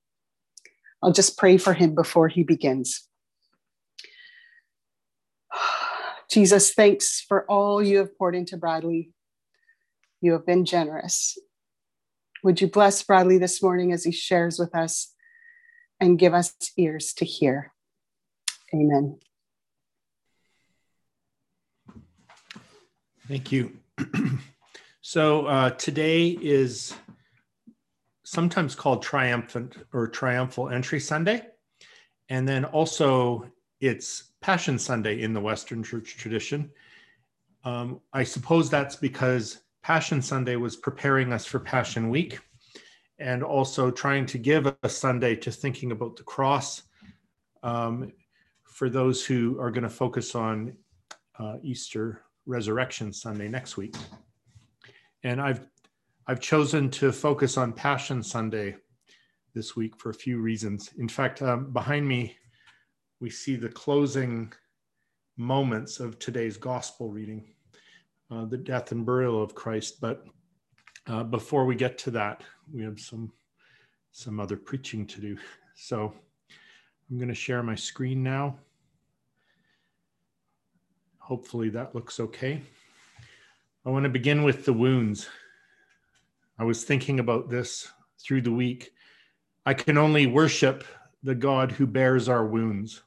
I'll 1.03 1.13
just 1.13 1.39
pray 1.39 1.57
for 1.57 1.73
him 1.73 1.95
before 1.95 2.29
he 2.29 2.43
begins. 2.43 3.09
Jesus, 6.31 6.75
thanks 6.75 7.25
for 7.27 7.51
all 7.51 7.83
you 7.83 7.97
have 7.97 8.17
poured 8.19 8.37
into 8.37 8.59
Bradley. 8.59 9.11
You 10.21 10.33
have 10.33 10.45
been 10.45 10.67
generous. 10.67 11.39
Would 12.45 12.61
you 12.61 12.69
bless 12.69 13.03
Bradley 13.03 13.39
this 13.39 13.63
morning 13.63 13.91
as 13.91 14.05
he 14.05 14.13
shares 14.13 14.59
with 14.59 14.75
us 14.75 15.15
and 15.99 16.19
give 16.19 16.35
us 16.35 16.55
ears 16.77 17.15
to 17.15 17.25
hear? 17.25 17.73
Amen. 18.75 19.19
Thank 23.29 23.53
you. 23.53 23.77
so 25.03 25.45
uh, 25.45 25.71
today 25.73 26.29
is 26.41 26.95
sometimes 28.25 28.75
called 28.75 29.03
triumphant 29.03 29.77
or 29.93 30.09
triumphal 30.09 30.71
entry 30.71 30.99
Sunday. 30.99 31.43
And 32.31 32.49
then 32.49 32.65
also 32.65 33.45
it's 33.83 34.33
Passion 34.41 34.79
Sunday 34.79 35.21
in 35.21 35.35
the 35.35 35.41
Western 35.43 35.83
Church 35.83 36.17
tradition. 36.17 36.71
Um, 37.65 38.01
I 38.15 38.25
suppose 38.25 38.71
that's 38.71 38.97
because 38.97 39.59
Passion 39.83 40.23
Sunday 40.23 40.57
was 40.57 40.77
preparing 40.77 41.31
us 41.31 41.45
for 41.45 41.59
Passion 41.59 42.09
Week. 42.09 42.39
and 43.19 43.43
also 43.43 43.91
trying 43.91 44.25
to 44.25 44.39
give 44.39 44.75
a 44.83 44.89
Sunday 44.89 45.35
to 45.35 45.51
thinking 45.51 45.93
about 45.93 46.17
the 46.17 46.23
cross 46.23 46.85
um, 47.63 48.13
for 48.63 48.89
those 48.89 49.27
who 49.27 49.61
are 49.61 49.71
going 49.73 49.83
to 49.83 49.91
focus 49.91 50.35
on 50.35 50.73
uh, 51.39 51.57
Easter 51.63 52.23
Resurrection 52.49 53.13
Sunday 53.13 53.47
next 53.49 53.77
week. 53.77 53.95
And 55.23 55.41
I've 55.41 55.67
I've 56.27 56.41
chosen 56.41 56.91
to 56.91 57.13
focus 57.13 57.57
on 57.57 57.73
Passion 57.73 58.23
Sunday 58.23 58.77
this 59.55 59.77
week 59.77 59.99
for 59.99 60.11
a 60.11 60.15
few 60.15 60.41
reasons. 60.41 60.91
In 60.99 61.09
fact, 61.09 61.41
um, 61.43 61.73
behind 61.73 62.07
me, 62.07 62.37
we 63.21 63.31
see 63.31 63.57
the 63.57 63.69
closing 63.69 64.53
moments 65.37 66.01
of 66.01 66.19
today's 66.19 66.57
gospel 66.57 67.11
reading, 67.11 67.45
uh, 68.31 68.45
the 68.45 68.59
death 68.59 68.93
and 68.93 69.07
burial 69.07 69.43
of 69.43 69.55
Christ. 69.55 70.01
But 70.01 70.25
uh, 71.07 71.25
before 71.25 71.65
we 71.65 71.75
get 71.75 71.97
to 71.99 72.11
that, 72.13 72.43
we 72.73 72.83
have 72.83 72.99
some 73.01 73.33
some 74.13 74.41
other 74.41 74.57
preaching 74.57 75.07
to 75.07 75.21
do. 75.21 75.37
So 75.75 76.13
I'm 77.11 77.17
going 77.17 77.29
to 77.29 77.35
share 77.35 77.63
my 77.63 77.75
screen 77.75 78.23
now. 78.23 78.59
Hopefully 81.29 81.69
that 81.69 81.95
looks 81.95 82.19
okay. 82.21 82.63
I 83.85 83.91
want 83.91 84.05
to 84.05 84.09
begin 84.09 84.45
with 84.45 84.65
the 84.65 84.73
wounds. 84.73 85.29
I 86.59 86.65
was 86.65 86.85
thinking 86.85 87.21
about 87.21 87.51
this 87.51 87.87
through 88.19 88.41
the 88.41 88.51
week. 88.51 88.93
I 89.67 89.75
can 89.75 89.99
only 89.99 90.27
worship 90.27 90.85
the 91.23 91.35
God 91.35 91.71
who 91.71 91.87
bears 91.87 92.31
our 92.31 92.47
wounds. 92.47 93.03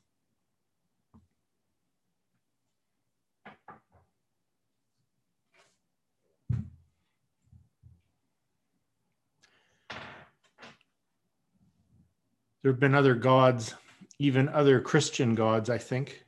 There 12.61 12.71
have 12.71 12.79
been 12.79 12.93
other 12.93 13.15
gods, 13.15 13.73
even 14.19 14.47
other 14.47 14.79
Christian 14.79 15.33
gods, 15.33 15.71
I 15.71 15.79
think, 15.79 16.23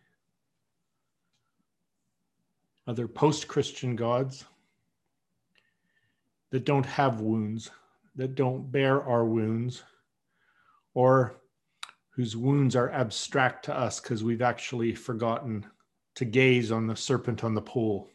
other 2.87 3.07
post 3.07 3.47
Christian 3.47 3.95
gods 3.95 4.45
that 6.51 6.65
don't 6.65 6.85
have 6.85 7.21
wounds, 7.21 7.71
that 8.15 8.35
don't 8.35 8.71
bear 8.71 9.01
our 9.03 9.25
wounds, 9.25 9.83
or 10.93 11.35
whose 12.11 12.37
wounds 12.37 12.75
are 12.75 12.91
abstract 12.91 13.65
to 13.65 13.75
us 13.75 13.99
because 13.99 14.23
we've 14.23 14.41
actually 14.41 14.93
forgotten 14.93 15.65
to 16.15 16.25
gaze 16.25 16.71
on 16.71 16.85
the 16.85 16.95
serpent 16.95 17.43
on 17.43 17.55
the 17.55 17.61
pole. 17.61 18.07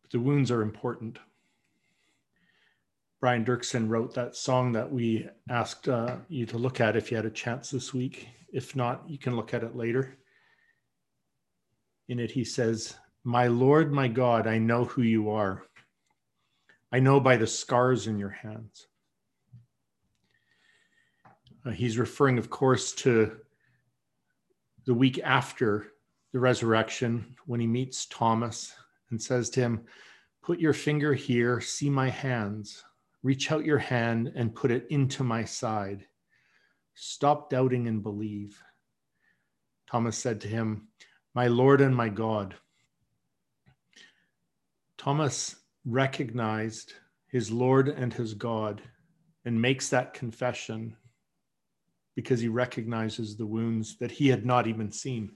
But 0.00 0.12
the 0.12 0.20
wounds 0.20 0.50
are 0.50 0.62
important. 0.62 1.18
Brian 3.20 3.44
Doerksen 3.44 3.86
wrote 3.86 4.14
that 4.14 4.34
song 4.34 4.72
that 4.72 4.90
we 4.90 5.28
asked 5.50 5.88
uh, 5.88 6.16
you 6.28 6.46
to 6.46 6.56
look 6.56 6.80
at 6.80 6.96
if 6.96 7.10
you 7.10 7.18
had 7.18 7.26
a 7.26 7.30
chance 7.30 7.70
this 7.70 7.92
week. 7.92 8.28
If 8.50 8.74
not, 8.74 9.04
you 9.06 9.18
can 9.18 9.36
look 9.36 9.52
at 9.52 9.62
it 9.62 9.76
later. 9.76 10.16
In 12.08 12.18
it, 12.18 12.30
he 12.30 12.44
says, 12.44 12.94
My 13.22 13.46
Lord, 13.46 13.92
my 13.92 14.08
God, 14.08 14.46
I 14.46 14.56
know 14.56 14.86
who 14.86 15.02
you 15.02 15.28
are. 15.30 15.64
I 16.90 17.00
know 17.00 17.20
by 17.20 17.36
the 17.36 17.46
scars 17.46 18.06
in 18.06 18.18
your 18.18 18.30
hands. 18.30 18.86
Uh, 21.64 21.72
he's 21.72 21.98
referring, 21.98 22.38
of 22.38 22.48
course, 22.48 22.92
to 22.92 23.36
the 24.86 24.94
week 24.94 25.20
after 25.22 25.88
the 26.32 26.40
resurrection 26.40 27.36
when 27.44 27.60
he 27.60 27.66
meets 27.66 28.06
Thomas 28.06 28.72
and 29.10 29.20
says 29.20 29.50
to 29.50 29.60
him, 29.60 29.84
Put 30.42 30.58
your 30.58 30.72
finger 30.72 31.12
here, 31.12 31.60
see 31.60 31.90
my 31.90 32.08
hands 32.08 32.82
Reach 33.22 33.52
out 33.52 33.66
your 33.66 33.78
hand 33.78 34.32
and 34.34 34.54
put 34.54 34.70
it 34.70 34.86
into 34.88 35.22
my 35.22 35.44
side. 35.44 36.06
Stop 36.94 37.50
doubting 37.50 37.86
and 37.86 38.02
believe. 38.02 38.62
Thomas 39.90 40.16
said 40.16 40.40
to 40.40 40.48
him, 40.48 40.88
My 41.34 41.48
Lord 41.48 41.80
and 41.80 41.94
my 41.94 42.08
God. 42.08 42.54
Thomas 44.96 45.56
recognized 45.84 46.94
his 47.26 47.50
Lord 47.50 47.88
and 47.88 48.12
his 48.12 48.34
God 48.34 48.82
and 49.44 49.60
makes 49.60 49.88
that 49.90 50.14
confession 50.14 50.96
because 52.14 52.40
he 52.40 52.48
recognizes 52.48 53.36
the 53.36 53.46
wounds 53.46 53.96
that 53.98 54.10
he 54.10 54.28
had 54.28 54.44
not 54.46 54.66
even 54.66 54.90
seen. 54.90 55.32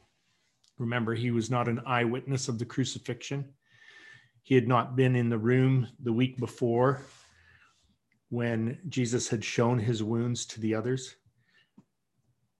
Remember, 0.78 1.14
he 1.14 1.30
was 1.30 1.50
not 1.50 1.68
an 1.68 1.80
eyewitness 1.86 2.48
of 2.48 2.58
the 2.58 2.64
crucifixion. 2.64 3.44
He 4.42 4.54
had 4.54 4.68
not 4.68 4.96
been 4.96 5.16
in 5.16 5.28
the 5.28 5.38
room 5.38 5.88
the 6.02 6.12
week 6.12 6.36
before 6.38 7.02
when 8.34 8.76
Jesus 8.88 9.28
had 9.28 9.44
shown 9.44 9.78
his 9.78 10.02
wounds 10.02 10.44
to 10.44 10.60
the 10.60 10.74
others. 10.74 11.14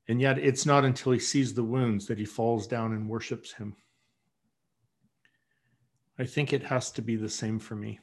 And 0.06 0.20
yet, 0.20 0.38
it's 0.38 0.64
not 0.64 0.84
until 0.84 1.10
he 1.10 1.18
sees 1.18 1.52
the 1.52 1.64
wounds 1.64 2.06
that 2.06 2.18
he 2.18 2.24
falls 2.24 2.68
down 2.68 2.92
and 2.92 3.08
worships 3.08 3.52
him. 3.52 3.74
I 6.16 6.26
think 6.26 6.52
it 6.52 6.62
has 6.62 6.92
to 6.92 7.02
be 7.02 7.16
the 7.16 7.28
same 7.28 7.58
for 7.58 7.74
me. 7.74 7.98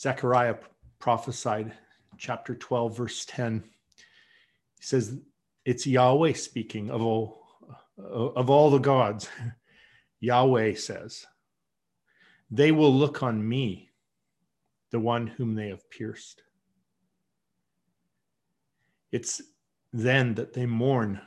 Zechariah 0.00 0.56
prophesied, 0.98 1.72
chapter 2.18 2.56
12, 2.56 2.96
verse 2.96 3.24
10. 3.26 3.62
He 4.80 4.84
says, 4.84 5.16
It's 5.64 5.86
Yahweh 5.86 6.32
speaking 6.32 6.90
of 6.90 7.02
all, 7.02 7.46
of 7.96 8.50
all 8.50 8.70
the 8.70 8.78
gods. 8.78 9.28
Yahweh 10.20 10.74
says, 10.74 11.24
They 12.50 12.72
will 12.72 12.92
look 12.92 13.22
on 13.22 13.48
me 13.48 13.90
the 14.92 15.00
one 15.00 15.26
whom 15.26 15.54
they 15.54 15.68
have 15.68 15.90
pierced. 15.90 16.42
It's 19.10 19.42
then 19.92 20.34
that 20.34 20.52
they 20.52 20.66
mourn, 20.66 21.20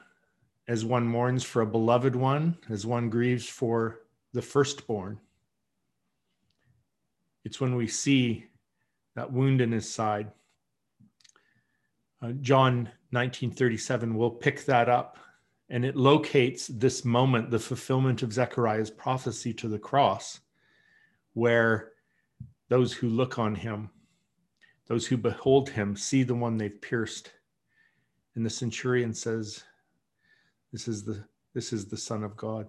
as 0.67 0.86
one 0.86 1.05
mourns 1.05 1.43
for 1.43 1.62
a 1.62 1.67
beloved 1.67 2.15
one, 2.15 2.57
as 2.69 2.86
one 2.86 3.10
grieves 3.10 3.48
for 3.48 4.01
the 4.34 4.41
firstborn. 4.41 5.19
It's 7.43 7.60
when 7.60 7.75
we 7.75 7.88
see 7.88 8.45
that 9.15 9.31
wound 9.31 9.62
in 9.62 9.72
his 9.72 9.91
side. 9.91 10.31
Uh, 12.22 12.31
John 12.41 12.89
1937 13.12 14.15
will 14.15 14.31
pick 14.31 14.65
that 14.65 14.89
up 14.89 15.17
and 15.69 15.84
it 15.84 15.95
locates 15.95 16.67
this 16.67 17.03
moment, 17.03 17.50
the 17.50 17.60
fulfillment 17.60 18.22
of 18.22 18.34
Zechariah's 18.34 18.91
prophecy 18.91 19.53
to 19.55 19.67
the 19.67 19.79
cross, 19.79 20.39
where 21.34 21.93
those 22.69 22.93
who 22.93 23.10
look 23.10 23.38
on 23.38 23.55
him, 23.55 23.89
those 24.88 25.07
who 25.07 25.17
behold 25.17 25.69
him, 25.69 25.95
see 25.95 26.24
the 26.24 26.36
one 26.36 26.57
they've 26.57 26.81
pierced. 26.81 27.31
And 28.36 28.45
the 28.45 28.50
centurion 28.50 29.13
says, 29.13 29.63
This 30.72 30.88
is 30.88 31.03
the 31.03 31.24
this 31.53 31.72
is 31.72 31.86
the 31.86 31.98
Son 31.98 32.24
of 32.24 32.36
God. 32.36 32.67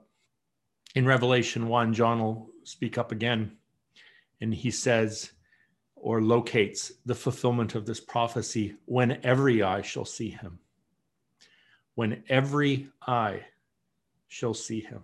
In 0.95 1.07
Revelation 1.07 1.69
1, 1.69 1.93
John 1.93 2.23
will 2.23 2.51
speak 2.63 2.97
up 2.99 3.11
again, 3.11 3.57
and 4.41 4.55
he 4.55 4.71
says, 4.71 5.33
or 5.97 6.23
locates 6.23 6.93
the 7.05 7.15
fulfillment 7.17 7.75
of 7.75 7.85
this 7.85 8.01
prophecy 8.01 8.77
when 8.85 9.19
every 9.25 9.63
eye 9.63 9.83
shall 9.83 10.05
see 10.05 10.31
him. 10.31 10.61
When 11.97 12.23
every 12.29 12.89
eye 13.05 13.41
shall 14.29 14.55
see 14.55 14.81
him, 14.81 15.03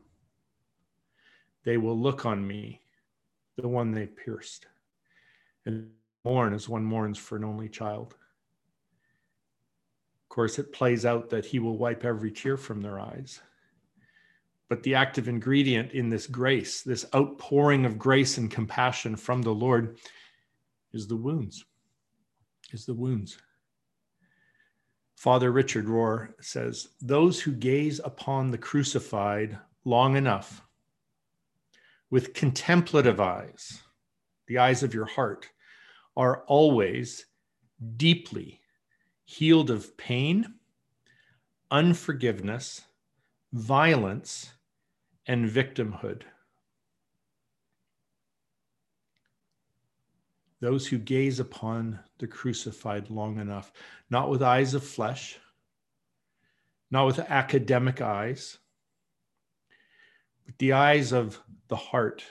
they 1.65 1.77
will 1.77 1.99
look 1.99 2.25
on 2.25 2.47
me, 2.47 2.83
the 3.57 3.67
one 3.67 3.91
they 3.91 4.07
pierced 4.07 4.67
and 5.67 5.91
mourn 6.25 6.55
as 6.55 6.69
one 6.69 6.85
mourns 6.85 7.19
for 7.19 7.37
an 7.37 7.45
only 7.45 7.69
child. 7.69 8.15
Of 10.25 10.29
course, 10.29 10.59
it 10.59 10.73
plays 10.73 11.05
out 11.05 11.31
that 11.31 11.45
he 11.45 11.59
will 11.59 11.77
wipe 11.77 12.05
every 12.05 12.31
tear 12.31 12.57
from 12.57 12.81
their 12.81 12.99
eyes. 12.99 13.41
But 14.69 14.83
the 14.83 14.95
active 14.95 15.29
ingredient 15.29 15.93
in 15.93 16.09
this 16.09 16.27
grace, 16.27 16.83
this 16.83 17.05
outpouring 17.15 17.85
of 17.85 17.99
grace 17.99 18.39
and 18.39 18.51
compassion 18.51 19.17
from 19.17 19.43
the 19.43 19.55
Lord, 19.55 19.99
is 20.93 21.07
the 21.07 21.17
wounds. 21.17 21.65
Is 22.73 22.87
the 22.87 22.95
wounds. 22.95 23.37
Father 25.17 25.53
Richard 25.53 25.87
Rohr 25.87 26.33
says, 26.41 26.89
Those 27.01 27.41
who 27.41 27.53
gaze 27.53 28.01
upon 28.03 28.51
the 28.51 28.59
crucified 28.59 29.59
long 29.85 30.17
enough 30.17 30.63
with 32.11 32.35
contemplative 32.35 33.21
eyes, 33.21 33.83
the 34.53 34.59
eyes 34.59 34.83
of 34.83 34.93
your 34.93 35.07
heart, 35.07 35.49
are 36.15 36.43
always 36.47 37.25
deeply 37.97 38.61
healed 39.25 39.71
of 39.71 39.97
pain, 39.97 40.57
unforgiveness, 41.71 42.83
violence, 43.55 44.53
and 45.27 45.49
victimhood. 45.49 46.25
Those 50.61 50.87
who 50.87 50.99
gaze 50.99 51.41
upon 51.41 52.01
the 52.19 52.27
crucified 52.27 53.09
long 53.09 53.39
enough, 53.39 53.73
not 54.11 54.29
with 54.29 54.43
eyes 54.43 54.75
of 54.75 54.85
flesh, 54.85 55.39
not 56.91 57.07
with 57.07 57.19
academic 57.21 58.03
eyes, 58.03 58.59
but 60.45 60.59
the 60.59 60.75
eyes 60.75 61.13
of 61.13 61.41
the 61.69 61.77
heart 61.77 62.23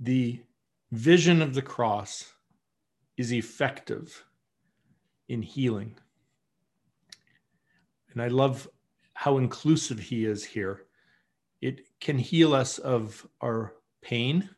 the 0.00 0.40
vision 0.92 1.42
of 1.42 1.54
the 1.54 1.62
cross 1.62 2.32
is 3.16 3.32
effective 3.32 4.24
in 5.28 5.42
healing. 5.42 5.94
And 8.12 8.22
I 8.22 8.28
love 8.28 8.68
how 9.14 9.38
inclusive 9.38 9.98
he 9.98 10.24
is 10.24 10.44
here. 10.44 10.84
It 11.60 11.88
can 12.00 12.18
heal 12.18 12.54
us 12.54 12.78
of 12.78 13.26
our 13.40 13.74
pain, 14.02 14.50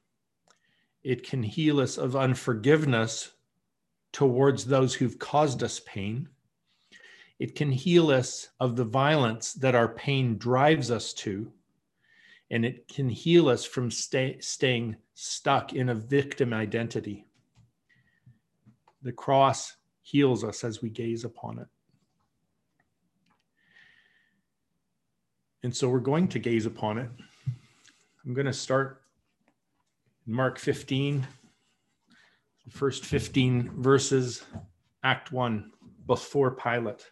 it 1.04 1.22
can 1.22 1.42
heal 1.42 1.80
us 1.80 1.98
of 1.98 2.16
unforgiveness 2.16 3.30
towards 4.12 4.64
those 4.64 4.94
who've 4.94 5.18
caused 5.18 5.62
us 5.62 5.80
pain. 5.86 6.28
It 7.38 7.54
can 7.54 7.70
heal 7.70 8.10
us 8.10 8.48
of 8.58 8.74
the 8.76 8.84
violence 8.84 9.52
that 9.52 9.74
our 9.74 9.88
pain 9.88 10.38
drives 10.38 10.90
us 10.90 11.12
to. 11.14 11.52
And 12.50 12.64
it 12.64 12.88
can 12.88 13.08
heal 13.08 13.48
us 13.48 13.64
from 13.64 13.90
stay, 13.90 14.38
staying 14.40 14.96
stuck 15.18 15.72
in 15.72 15.88
a 15.88 15.94
victim 15.94 16.52
identity. 16.52 17.24
The 19.00 19.12
cross 19.12 19.76
heals 20.02 20.44
us 20.44 20.62
as 20.62 20.82
we 20.82 20.90
gaze 20.90 21.24
upon 21.24 21.58
it. 21.58 21.68
And 25.62 25.74
so 25.74 25.88
we're 25.88 26.00
going 26.00 26.28
to 26.28 26.38
gaze 26.38 26.66
upon 26.66 26.98
it. 26.98 27.08
I'm 28.26 28.34
going 28.34 28.46
to 28.46 28.52
start 28.52 29.00
Mark 30.26 30.58
15, 30.58 31.26
the 32.66 32.70
first 32.70 33.06
15 33.06 33.70
verses, 33.80 34.44
Act 35.02 35.32
1, 35.32 35.72
before 36.06 36.50
Pilate. 36.50 37.10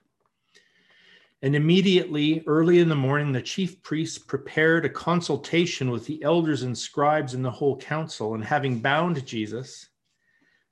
And 1.45 1.55
immediately, 1.55 2.43
early 2.47 2.79
in 2.79 2.89
the 2.89 2.95
morning, 2.95 3.31
the 3.31 3.43
chief 3.43 3.83
priests 3.83 4.17
prepared 4.17 4.87
a 4.87 4.89
consultation 4.89 5.91
with 5.91 6.07
the 6.07 6.23
elders 6.23 6.63
and 6.63 6.77
scribes 6.77 7.35
and 7.35 7.45
the 7.45 7.51
whole 7.51 7.77
council. 7.77 8.33
And 8.33 8.43
having 8.43 8.81
bound 8.81 9.27
Jesus, 9.27 9.91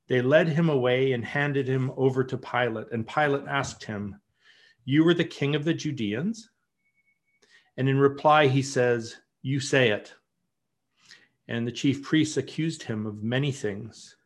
they 0.08 0.22
led 0.22 0.48
him 0.48 0.70
away 0.70 1.12
and 1.12 1.22
handed 1.26 1.68
him 1.68 1.92
over 1.98 2.24
to 2.24 2.38
Pilate. 2.38 2.86
And 2.90 3.06
Pilate 3.06 3.46
asked 3.46 3.84
him, 3.84 4.18
You 4.86 5.04
were 5.04 5.12
the 5.12 5.24
king 5.24 5.54
of 5.54 5.66
the 5.66 5.74
Judeans? 5.74 6.48
And 7.76 7.86
in 7.86 7.98
reply, 7.98 8.46
he 8.46 8.62
says, 8.62 9.16
You 9.42 9.60
say 9.60 9.90
it. 9.90 10.14
And 11.48 11.66
the 11.66 11.72
chief 11.72 12.02
priests 12.02 12.38
accused 12.38 12.82
him 12.82 13.04
of 13.04 13.22
many 13.22 13.52
things. 13.52 14.16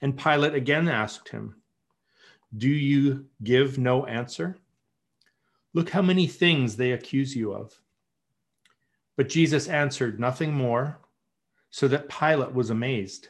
And 0.00 0.16
Pilate 0.16 0.54
again 0.54 0.86
asked 0.86 1.30
him, 1.30 1.56
Do 2.56 2.68
you 2.68 3.26
give 3.42 3.76
no 3.76 4.06
answer? 4.06 4.56
Look 5.74 5.90
how 5.90 6.02
many 6.02 6.26
things 6.26 6.76
they 6.76 6.92
accuse 6.92 7.36
you 7.36 7.52
of. 7.52 7.78
But 9.16 9.28
Jesus 9.28 9.68
answered 9.68 10.18
nothing 10.18 10.54
more, 10.54 11.00
so 11.70 11.88
that 11.88 12.08
Pilate 12.08 12.54
was 12.54 12.70
amazed. 12.70 13.28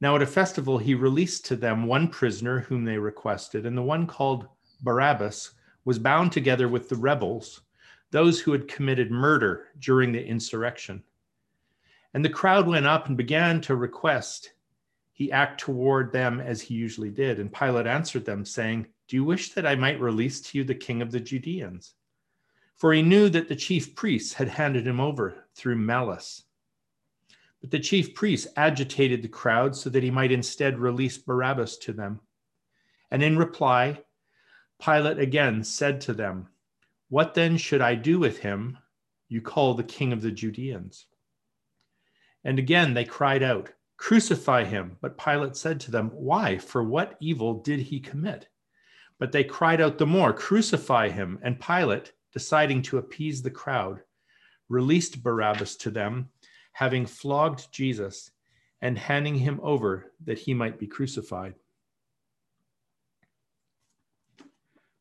Now, 0.00 0.14
at 0.16 0.22
a 0.22 0.26
festival, 0.26 0.78
he 0.78 0.94
released 0.94 1.44
to 1.46 1.56
them 1.56 1.86
one 1.86 2.08
prisoner 2.08 2.60
whom 2.60 2.84
they 2.84 2.98
requested, 2.98 3.66
and 3.66 3.76
the 3.76 3.82
one 3.82 4.06
called 4.06 4.46
Barabbas 4.82 5.52
was 5.84 5.98
bound 5.98 6.30
together 6.30 6.68
with 6.68 6.88
the 6.88 6.96
rebels, 6.96 7.62
those 8.10 8.40
who 8.40 8.52
had 8.52 8.68
committed 8.68 9.10
murder 9.10 9.66
during 9.80 10.12
the 10.12 10.24
insurrection. 10.24 11.02
And 12.14 12.24
the 12.24 12.30
crowd 12.30 12.68
went 12.68 12.86
up 12.86 13.08
and 13.08 13.16
began 13.16 13.60
to 13.62 13.74
request 13.74 14.52
he 15.12 15.30
act 15.32 15.60
toward 15.60 16.12
them 16.12 16.40
as 16.40 16.60
he 16.60 16.74
usually 16.74 17.10
did. 17.10 17.38
And 17.38 17.52
Pilate 17.52 17.86
answered 17.86 18.24
them, 18.24 18.44
saying, 18.44 18.86
Do 19.06 19.16
you 19.16 19.24
wish 19.24 19.52
that 19.52 19.66
I 19.66 19.74
might 19.74 20.00
release 20.00 20.40
to 20.40 20.58
you 20.58 20.64
the 20.64 20.74
king 20.74 21.02
of 21.02 21.10
the 21.10 21.20
Judeans? 21.20 21.94
For 22.76 22.92
he 22.92 23.02
knew 23.02 23.28
that 23.28 23.48
the 23.48 23.56
chief 23.56 23.94
priests 23.94 24.34
had 24.34 24.48
handed 24.48 24.86
him 24.86 25.00
over 25.00 25.46
through 25.54 25.76
malice. 25.76 26.44
But 27.60 27.70
the 27.70 27.80
chief 27.80 28.14
priests 28.14 28.48
agitated 28.56 29.22
the 29.22 29.28
crowd 29.28 29.76
so 29.76 29.90
that 29.90 30.02
he 30.02 30.10
might 30.10 30.32
instead 30.32 30.78
release 30.78 31.16
Barabbas 31.18 31.78
to 31.78 31.92
them. 31.92 32.20
And 33.10 33.22
in 33.22 33.38
reply, 33.38 34.02
Pilate 34.82 35.18
again 35.18 35.64
said 35.64 36.00
to 36.02 36.12
them, 36.12 36.48
What 37.08 37.34
then 37.34 37.56
should 37.56 37.80
I 37.80 37.94
do 37.94 38.18
with 38.18 38.38
him 38.38 38.78
you 39.28 39.40
call 39.40 39.74
the 39.74 39.84
king 39.84 40.12
of 40.12 40.20
the 40.20 40.32
Judeans? 40.32 41.06
And 42.42 42.58
again 42.58 42.94
they 42.94 43.04
cried 43.04 43.42
out, 43.42 43.70
Crucify 43.96 44.64
him. 44.64 44.98
But 45.00 45.16
Pilate 45.16 45.56
said 45.56 45.80
to 45.80 45.90
them, 45.90 46.10
Why? 46.10 46.58
For 46.58 46.82
what 46.82 47.16
evil 47.20 47.62
did 47.62 47.80
he 47.80 48.00
commit? 48.00 48.48
But 49.18 49.32
they 49.32 49.44
cried 49.44 49.80
out 49.80 49.98
the 49.98 50.06
more, 50.06 50.32
Crucify 50.32 51.08
him. 51.08 51.38
And 51.42 51.60
Pilate, 51.60 52.12
deciding 52.32 52.82
to 52.82 52.98
appease 52.98 53.42
the 53.42 53.50
crowd, 53.50 54.00
released 54.68 55.22
Barabbas 55.22 55.76
to 55.76 55.90
them, 55.90 56.30
having 56.72 57.06
flogged 57.06 57.72
Jesus 57.72 58.30
and 58.82 58.98
handing 58.98 59.36
him 59.36 59.60
over 59.62 60.12
that 60.24 60.38
he 60.38 60.52
might 60.52 60.78
be 60.78 60.86
crucified. 60.86 61.54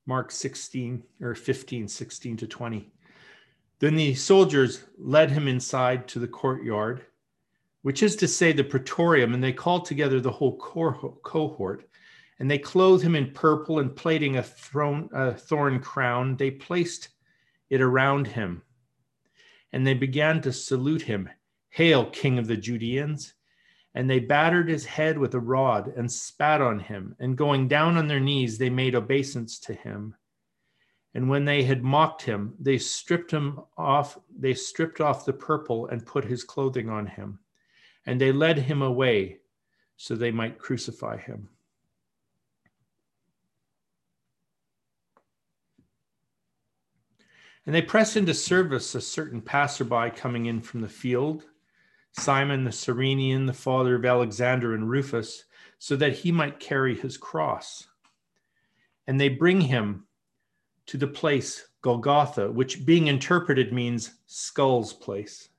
Mark 0.06 0.32
16 0.32 1.04
or 1.22 1.34
15, 1.34 1.88
16 1.88 2.38
to 2.38 2.48
20. 2.48 2.92
Then 3.80 3.96
the 3.96 4.14
soldiers 4.16 4.84
led 4.98 5.32
him 5.32 5.48
inside 5.48 6.08
to 6.10 6.20
the 6.20 6.28
courtyard 6.28 7.06
which 7.84 8.02
is 8.02 8.16
to 8.16 8.28
say 8.28 8.52
the 8.52 8.64
praetorium, 8.64 9.34
and 9.34 9.44
they 9.44 9.54
called 9.54 9.86
together 9.86 10.20
the 10.20 10.32
whole 10.32 10.58
cohort. 10.58 11.88
And 12.44 12.52
they 12.52 12.58
clothed 12.58 13.06
him 13.06 13.16
in 13.16 13.32
purple 13.32 13.80
and 13.80 13.96
plaiting 13.96 14.36
a, 14.36 14.44
throne, 14.44 15.08
a 15.14 15.34
thorn 15.34 15.80
crown, 15.80 16.36
they 16.36 16.52
placed 16.52 17.08
it 17.70 17.80
around 17.80 18.28
him. 18.28 18.64
And 19.72 19.88
they 19.88 19.94
began 19.94 20.42
to 20.42 20.52
salute 20.52 21.04
him, 21.04 21.30
Hail, 21.70 22.10
King 22.10 22.38
of 22.38 22.48
the 22.48 22.58
Judeans! 22.58 23.34
And 23.96 24.10
they 24.10 24.20
battered 24.20 24.68
his 24.68 24.84
head 24.84 25.18
with 25.18 25.34
a 25.36 25.40
rod 25.40 25.94
and 25.96 26.12
spat 26.12 26.60
on 26.60 26.80
him. 26.80 27.16
And 27.18 27.38
going 27.38 27.70
down 27.70 27.96
on 27.96 28.10
their 28.10 28.20
knees, 28.20 28.58
they 28.58 28.70
made 28.70 28.94
obeisance 28.94 29.58
to 29.60 29.74
him. 29.74 30.14
And 31.14 31.30
when 31.30 31.46
they 31.46 31.64
had 31.64 31.82
mocked 31.82 32.24
him, 32.24 32.56
they 32.60 32.78
stripped 32.78 33.32
him 33.32 33.62
off, 33.78 34.20
they 34.38 34.54
stripped 34.54 35.00
off 35.00 35.24
the 35.24 35.32
purple 35.32 35.88
and 35.88 36.06
put 36.06 36.26
his 36.26 36.44
clothing 36.44 36.90
on 36.90 37.08
him 37.08 37.40
and 38.06 38.20
they 38.20 38.34
led 38.34 38.58
him 38.58 38.82
away 38.82 39.40
so 39.96 40.14
they 40.14 40.32
might 40.32 40.60
crucify 40.60 41.16
him. 41.16 41.48
And 47.66 47.74
they 47.74 47.82
press 47.82 48.16
into 48.16 48.34
service 48.34 48.94
a 48.94 49.02
certain 49.02 49.42
passerby 49.42 50.12
coming 50.16 50.48
in 50.48 50.62
from 50.62 50.82
the 50.82 50.90
field, 50.90 51.46
Simon 52.12 52.64
the 52.64 52.72
Cyrenian, 52.72 53.46
the 53.46 53.54
father 53.54 53.96
of 53.96 54.06
Alexander 54.06 54.74
and 54.74 54.90
Rufus, 54.90 55.46
so 55.80 55.96
that 55.96 56.14
he 56.14 56.32
might 56.32 56.60
carry 56.60 56.96
his 56.96 57.18
cross. 57.18 57.88
And 59.08 59.20
they 59.20 59.30
bring 59.30 59.62
him 59.62 60.06
to 60.88 60.98
the 60.98 61.08
place 61.08 61.68
Golgotha, 61.82 62.52
which 62.52 62.86
being 62.86 63.08
interpreted 63.08 63.74
means 63.74 64.16
skull's 64.26 64.94
place. 64.94 65.50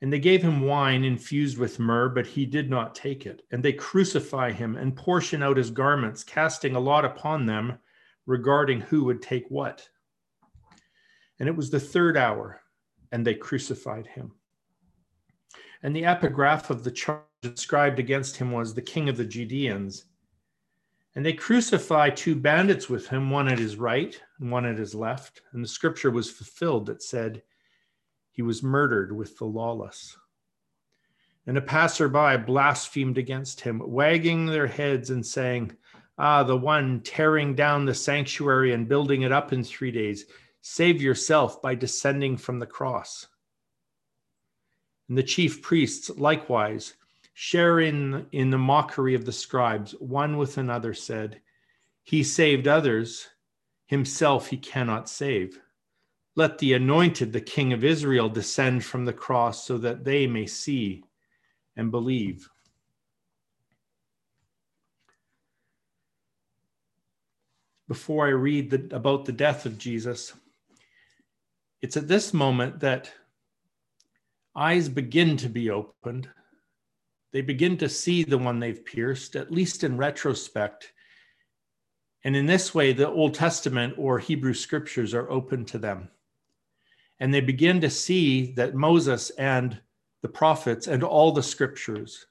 And 0.00 0.12
they 0.12 0.20
gave 0.20 0.42
him 0.42 0.60
wine 0.60 1.02
infused 1.02 1.58
with 1.58 1.80
myrrh, 1.80 2.08
but 2.08 2.26
he 2.26 2.46
did 2.46 2.70
not 2.70 2.94
take 2.94 3.26
it. 3.26 3.42
And 3.50 3.64
they 3.64 3.72
crucify 3.72 4.52
him 4.52 4.76
and 4.76 4.96
portion 4.96 5.42
out 5.42 5.56
his 5.56 5.70
garments, 5.70 6.22
casting 6.22 6.76
a 6.76 6.80
lot 6.80 7.04
upon 7.04 7.46
them 7.46 7.78
regarding 8.26 8.80
who 8.80 9.04
would 9.04 9.22
take 9.22 9.46
what. 9.48 9.88
And 11.38 11.48
it 11.48 11.56
was 11.56 11.70
the 11.70 11.80
third 11.80 12.16
hour, 12.16 12.60
and 13.12 13.26
they 13.26 13.34
crucified 13.34 14.06
him. 14.06 14.32
And 15.82 15.94
the 15.94 16.04
epigraph 16.04 16.70
of 16.70 16.82
the 16.84 16.90
charge 16.90 17.22
inscribed 17.42 17.98
against 17.98 18.36
him 18.36 18.50
was 18.50 18.74
the 18.74 18.82
king 18.82 19.08
of 19.08 19.16
the 19.16 19.24
Judeans. 19.24 20.04
And 21.14 21.24
they 21.24 21.32
crucify 21.32 22.10
two 22.10 22.34
bandits 22.34 22.88
with 22.88 23.08
him, 23.08 23.30
one 23.30 23.48
at 23.48 23.58
his 23.58 23.76
right 23.76 24.20
and 24.40 24.50
one 24.50 24.66
at 24.66 24.78
his 24.78 24.94
left. 24.94 25.42
And 25.52 25.62
the 25.62 25.68
scripture 25.68 26.10
was 26.10 26.30
fulfilled 26.30 26.86
that 26.86 27.02
said, 27.02 27.42
he 28.38 28.42
was 28.42 28.62
murdered 28.62 29.10
with 29.10 29.36
the 29.36 29.44
lawless. 29.44 30.16
And 31.48 31.58
a 31.58 31.60
passerby 31.60 32.44
blasphemed 32.46 33.18
against 33.18 33.60
him, 33.60 33.82
wagging 33.84 34.46
their 34.46 34.68
heads 34.68 35.10
and 35.10 35.26
saying, 35.26 35.76
Ah, 36.18 36.44
the 36.44 36.56
one 36.56 37.00
tearing 37.00 37.56
down 37.56 37.84
the 37.84 37.94
sanctuary 37.94 38.72
and 38.74 38.88
building 38.88 39.22
it 39.22 39.32
up 39.32 39.52
in 39.52 39.64
three 39.64 39.90
days, 39.90 40.26
save 40.70 41.00
yourself 41.00 41.62
by 41.62 41.74
descending 41.74 42.36
from 42.36 42.58
the 42.58 42.66
cross. 42.66 43.26
And 45.08 45.16
the 45.16 45.22
chief 45.22 45.62
priests 45.62 46.10
likewise, 46.10 46.92
sharing 47.32 48.26
in 48.32 48.50
the 48.50 48.58
mockery 48.58 49.14
of 49.14 49.24
the 49.24 49.32
scribes, 49.32 49.92
one 49.92 50.36
with 50.36 50.58
another 50.58 50.92
said, 50.92 51.40
He 52.04 52.22
saved 52.22 52.68
others, 52.68 53.28
himself 53.86 54.48
he 54.48 54.58
cannot 54.58 55.08
save. 55.08 55.58
Let 56.36 56.58
the 56.58 56.74
anointed, 56.74 57.32
the 57.32 57.40
King 57.40 57.72
of 57.72 57.82
Israel, 57.82 58.28
descend 58.28 58.84
from 58.84 59.06
the 59.06 59.14
cross 59.14 59.64
so 59.66 59.78
that 59.78 60.04
they 60.04 60.26
may 60.26 60.44
see 60.44 61.02
and 61.76 61.90
believe. 61.90 62.46
Before 67.88 68.26
I 68.26 68.30
read 68.30 68.68
the, 68.68 68.94
about 68.94 69.24
the 69.24 69.32
death 69.32 69.64
of 69.64 69.78
Jesus, 69.78 70.34
it's 71.80 71.96
at 71.96 72.08
this 72.08 72.34
moment 72.34 72.80
that 72.80 73.12
eyes 74.56 74.88
begin 74.88 75.36
to 75.36 75.48
be 75.48 75.70
opened 75.70 76.28
they 77.32 77.40
begin 77.42 77.76
to 77.78 77.88
see 77.88 78.24
the 78.24 78.38
one 78.38 78.58
they've 78.58 78.84
pierced, 78.84 79.36
at 79.36 79.50
least 79.50 79.84
in 79.84 79.96
retrospect. 79.96 80.92
And 82.24 82.34
in 82.34 82.46
this 82.46 82.74
way, 82.74 82.92
the 82.92 83.08
Old 83.08 83.34
Testament 83.34 83.94
or 83.98 84.18
Hebrew 84.18 84.54
scriptures 84.54 85.14
are 85.14 85.30
open 85.30 85.64
to 85.66 85.78
them. 85.78 86.08
And 87.20 87.32
they 87.32 87.40
begin 87.40 87.80
to 87.82 87.90
see 87.90 88.52
that 88.52 88.74
Moses 88.74 89.30
and 89.30 89.78
the 90.22 90.28
prophets 90.28 90.86
and 90.86 91.02
all 91.02 91.32
the 91.32 91.42
scriptures 91.42 92.26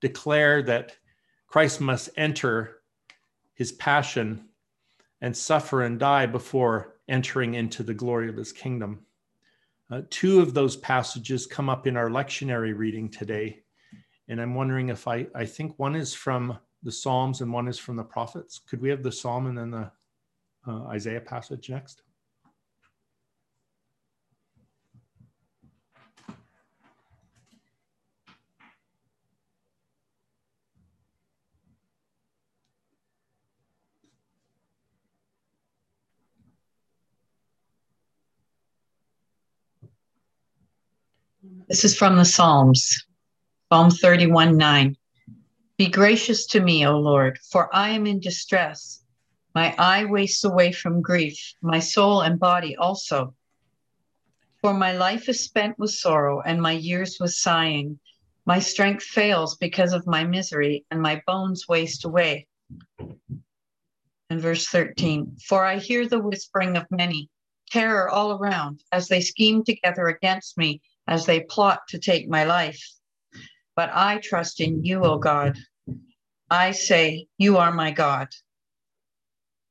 declare 0.00 0.62
that 0.62 0.96
Christ 1.46 1.80
must 1.80 2.10
enter 2.16 2.82
his 3.54 3.72
passion 3.72 4.48
and 5.20 5.36
suffer 5.36 5.82
and 5.82 5.98
die 5.98 6.26
before 6.26 6.96
entering 7.10 7.54
into 7.54 7.82
the 7.82 7.92
glory 7.92 8.28
of 8.28 8.36
his 8.36 8.52
kingdom. 8.52 9.00
Uh, 9.90 10.02
two 10.08 10.40
of 10.40 10.54
those 10.54 10.76
passages 10.76 11.46
come 11.46 11.68
up 11.68 11.86
in 11.86 11.96
our 11.96 12.08
lectionary 12.08 12.76
reading 12.76 13.08
today. 13.08 13.60
And 14.28 14.40
I'm 14.40 14.54
wondering 14.54 14.88
if 14.88 15.08
I, 15.08 15.26
I 15.34 15.44
think 15.44 15.78
one 15.78 15.96
is 15.96 16.14
from 16.14 16.56
the 16.82 16.92
Psalms 16.92 17.40
and 17.40 17.52
one 17.52 17.66
is 17.66 17.78
from 17.78 17.96
the 17.96 18.04
prophets. 18.04 18.60
Could 18.60 18.80
we 18.80 18.88
have 18.88 19.02
the 19.02 19.12
Psalm 19.12 19.46
and 19.46 19.58
then 19.58 19.70
the 19.72 19.90
uh, 20.66 20.84
Isaiah 20.84 21.20
passage 21.20 21.68
next? 21.68 22.02
This 41.70 41.84
is 41.84 41.96
from 41.96 42.16
the 42.16 42.24
Psalms, 42.24 43.06
Psalm 43.72 43.92
31 43.92 44.56
9. 44.56 44.96
Be 45.78 45.86
gracious 45.86 46.44
to 46.46 46.58
me, 46.58 46.84
O 46.84 46.98
Lord, 46.98 47.38
for 47.48 47.72
I 47.72 47.90
am 47.90 48.08
in 48.08 48.18
distress. 48.18 49.04
My 49.54 49.76
eye 49.78 50.04
wastes 50.04 50.42
away 50.42 50.72
from 50.72 51.00
grief, 51.00 51.54
my 51.62 51.78
soul 51.78 52.22
and 52.22 52.40
body 52.40 52.74
also. 52.74 53.36
For 54.60 54.74
my 54.74 54.90
life 54.94 55.28
is 55.28 55.44
spent 55.44 55.78
with 55.78 55.92
sorrow, 55.92 56.40
and 56.40 56.60
my 56.60 56.72
years 56.72 57.18
with 57.20 57.34
sighing. 57.34 58.00
My 58.46 58.58
strength 58.58 59.04
fails 59.04 59.56
because 59.56 59.92
of 59.92 60.08
my 60.08 60.24
misery, 60.24 60.84
and 60.90 61.00
my 61.00 61.22
bones 61.24 61.68
waste 61.68 62.04
away. 62.04 62.48
And 62.98 64.40
verse 64.40 64.66
13 64.66 65.36
For 65.46 65.64
I 65.64 65.76
hear 65.76 66.08
the 66.08 66.18
whispering 66.18 66.76
of 66.76 66.90
many, 66.90 67.30
terror 67.70 68.10
all 68.10 68.32
around, 68.32 68.82
as 68.90 69.06
they 69.06 69.20
scheme 69.20 69.62
together 69.62 70.08
against 70.08 70.58
me 70.58 70.82
as 71.10 71.26
they 71.26 71.40
plot 71.40 71.80
to 71.88 71.98
take 71.98 72.30
my 72.30 72.44
life. 72.44 72.80
But 73.74 73.90
I 73.92 74.18
trust 74.18 74.60
in 74.60 74.84
you, 74.84 75.02
O 75.02 75.18
God. 75.18 75.58
I 76.48 76.70
say, 76.70 77.26
You 77.36 77.58
are 77.58 77.72
my 77.72 77.90
God. 77.90 78.28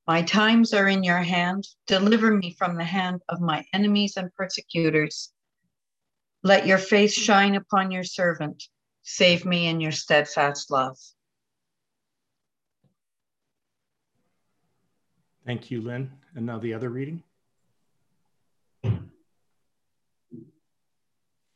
My 0.06 0.22
times 0.22 0.74
are 0.74 0.88
in 0.88 1.04
your 1.04 1.20
hand. 1.20 1.68
Deliver 1.88 2.36
me 2.36 2.56
from 2.58 2.76
the 2.76 2.84
hand 2.84 3.22
of 3.30 3.40
my 3.40 3.66
enemies 3.74 4.18
and 4.18 4.34
persecutors. 4.36 5.32
Let 6.44 6.68
your 6.68 6.78
face 6.78 7.14
shine 7.14 7.56
upon 7.56 7.92
your 7.92 8.04
servant. 8.04 8.64
Save 9.04 9.46
me 9.46 9.68
in 9.68 9.80
your 9.80 9.92
steadfast 9.92 10.72
love. 10.72 10.98
Thank 15.46 15.72
you, 15.72 15.82
Lynn. 15.82 16.12
And 16.36 16.46
now 16.46 16.60
the 16.60 16.74
other 16.74 16.90
reading. 16.90 17.24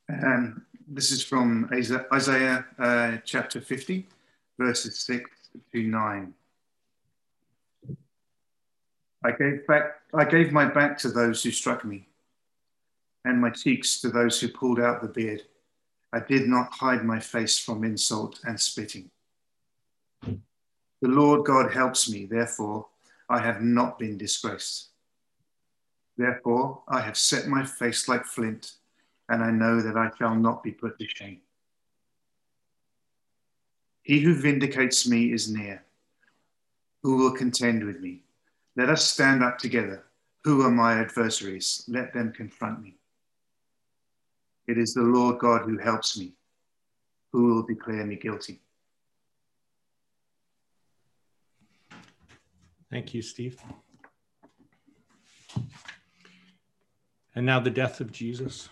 Um, 0.09 0.65
this 0.87 1.11
is 1.11 1.23
from 1.23 1.69
Isaiah 1.71 2.65
uh, 2.77 3.17
chapter 3.23 3.61
50, 3.61 4.05
verses 4.59 4.99
6 4.99 5.29
to 5.71 5.83
9. 5.83 6.33
I 9.25 9.31
gave 9.31 9.65
back 9.67 9.83
I 10.13 10.25
gave 10.25 10.51
my 10.51 10.65
back 10.65 10.97
to 10.99 11.09
those 11.09 11.41
who 11.41 11.51
struck 11.51 11.85
me, 11.85 12.07
and 13.23 13.39
my 13.39 13.49
cheeks 13.49 14.01
to 14.01 14.09
those 14.09 14.39
who 14.41 14.49
pulled 14.49 14.81
out 14.81 15.01
the 15.01 15.07
beard. 15.07 15.43
I 16.11 16.19
did 16.19 16.47
not 16.47 16.73
hide 16.73 17.05
my 17.05 17.19
face 17.19 17.57
from 17.57 17.85
insult 17.85 18.41
and 18.43 18.59
spitting. 18.59 19.09
The 20.21 20.37
Lord 21.09 21.45
God 21.45 21.73
helps 21.73 22.09
me, 22.09 22.25
therefore 22.25 22.87
I 23.29 23.39
have 23.39 23.61
not 23.61 23.97
been 23.97 24.17
disgraced. 24.17 24.89
Therefore 26.17 26.83
I 26.89 26.99
have 26.99 27.17
set 27.17 27.47
my 27.47 27.63
face 27.65 28.09
like 28.09 28.25
flint 28.25 28.73
and 29.33 29.43
I 29.43 29.51
know 29.51 29.81
that 29.81 29.97
I 29.97 30.11
shall 30.17 30.35
not 30.35 30.63
be 30.63 30.71
put 30.71 30.97
to 30.99 31.07
shame. 31.07 31.41
He 34.03 34.19
who 34.19 34.35
vindicates 34.35 35.07
me 35.07 35.31
is 35.31 35.49
near. 35.49 35.83
Who 37.01 37.17
will 37.17 37.31
contend 37.31 37.83
with 37.83 37.99
me? 37.99 38.21
Let 38.75 38.89
us 38.89 39.05
stand 39.05 39.43
up 39.43 39.57
together. 39.57 40.03
Who 40.43 40.61
are 40.61 40.71
my 40.71 40.99
adversaries? 40.99 41.83
Let 41.87 42.13
them 42.13 42.31
confront 42.31 42.81
me. 42.81 42.95
It 44.67 44.77
is 44.77 44.93
the 44.93 45.01
Lord 45.01 45.39
God 45.39 45.63
who 45.63 45.77
helps 45.77 46.17
me. 46.17 46.33
Who 47.31 47.45
will 47.47 47.63
declare 47.63 48.05
me 48.05 48.15
guilty? 48.15 48.59
Thank 52.91 53.13
you, 53.13 53.21
Steve. 53.21 53.59
And 57.35 57.45
now 57.45 57.59
the 57.59 57.71
death 57.71 57.99
of 57.99 58.11
Jesus. 58.11 58.69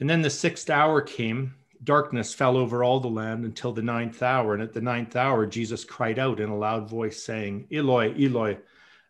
And 0.00 0.08
then 0.08 0.22
the 0.22 0.30
sixth 0.30 0.68
hour 0.70 1.00
came. 1.00 1.54
Darkness 1.82 2.34
fell 2.34 2.56
over 2.56 2.82
all 2.82 3.00
the 3.00 3.08
land 3.08 3.44
until 3.44 3.72
the 3.72 3.82
ninth 3.82 4.22
hour. 4.22 4.54
And 4.54 4.62
at 4.62 4.72
the 4.72 4.80
ninth 4.80 5.16
hour, 5.16 5.46
Jesus 5.46 5.84
cried 5.84 6.18
out 6.18 6.40
in 6.40 6.48
a 6.48 6.56
loud 6.56 6.88
voice, 6.88 7.22
saying, 7.22 7.68
Eloi, 7.70 8.14
Eloi, 8.18 8.58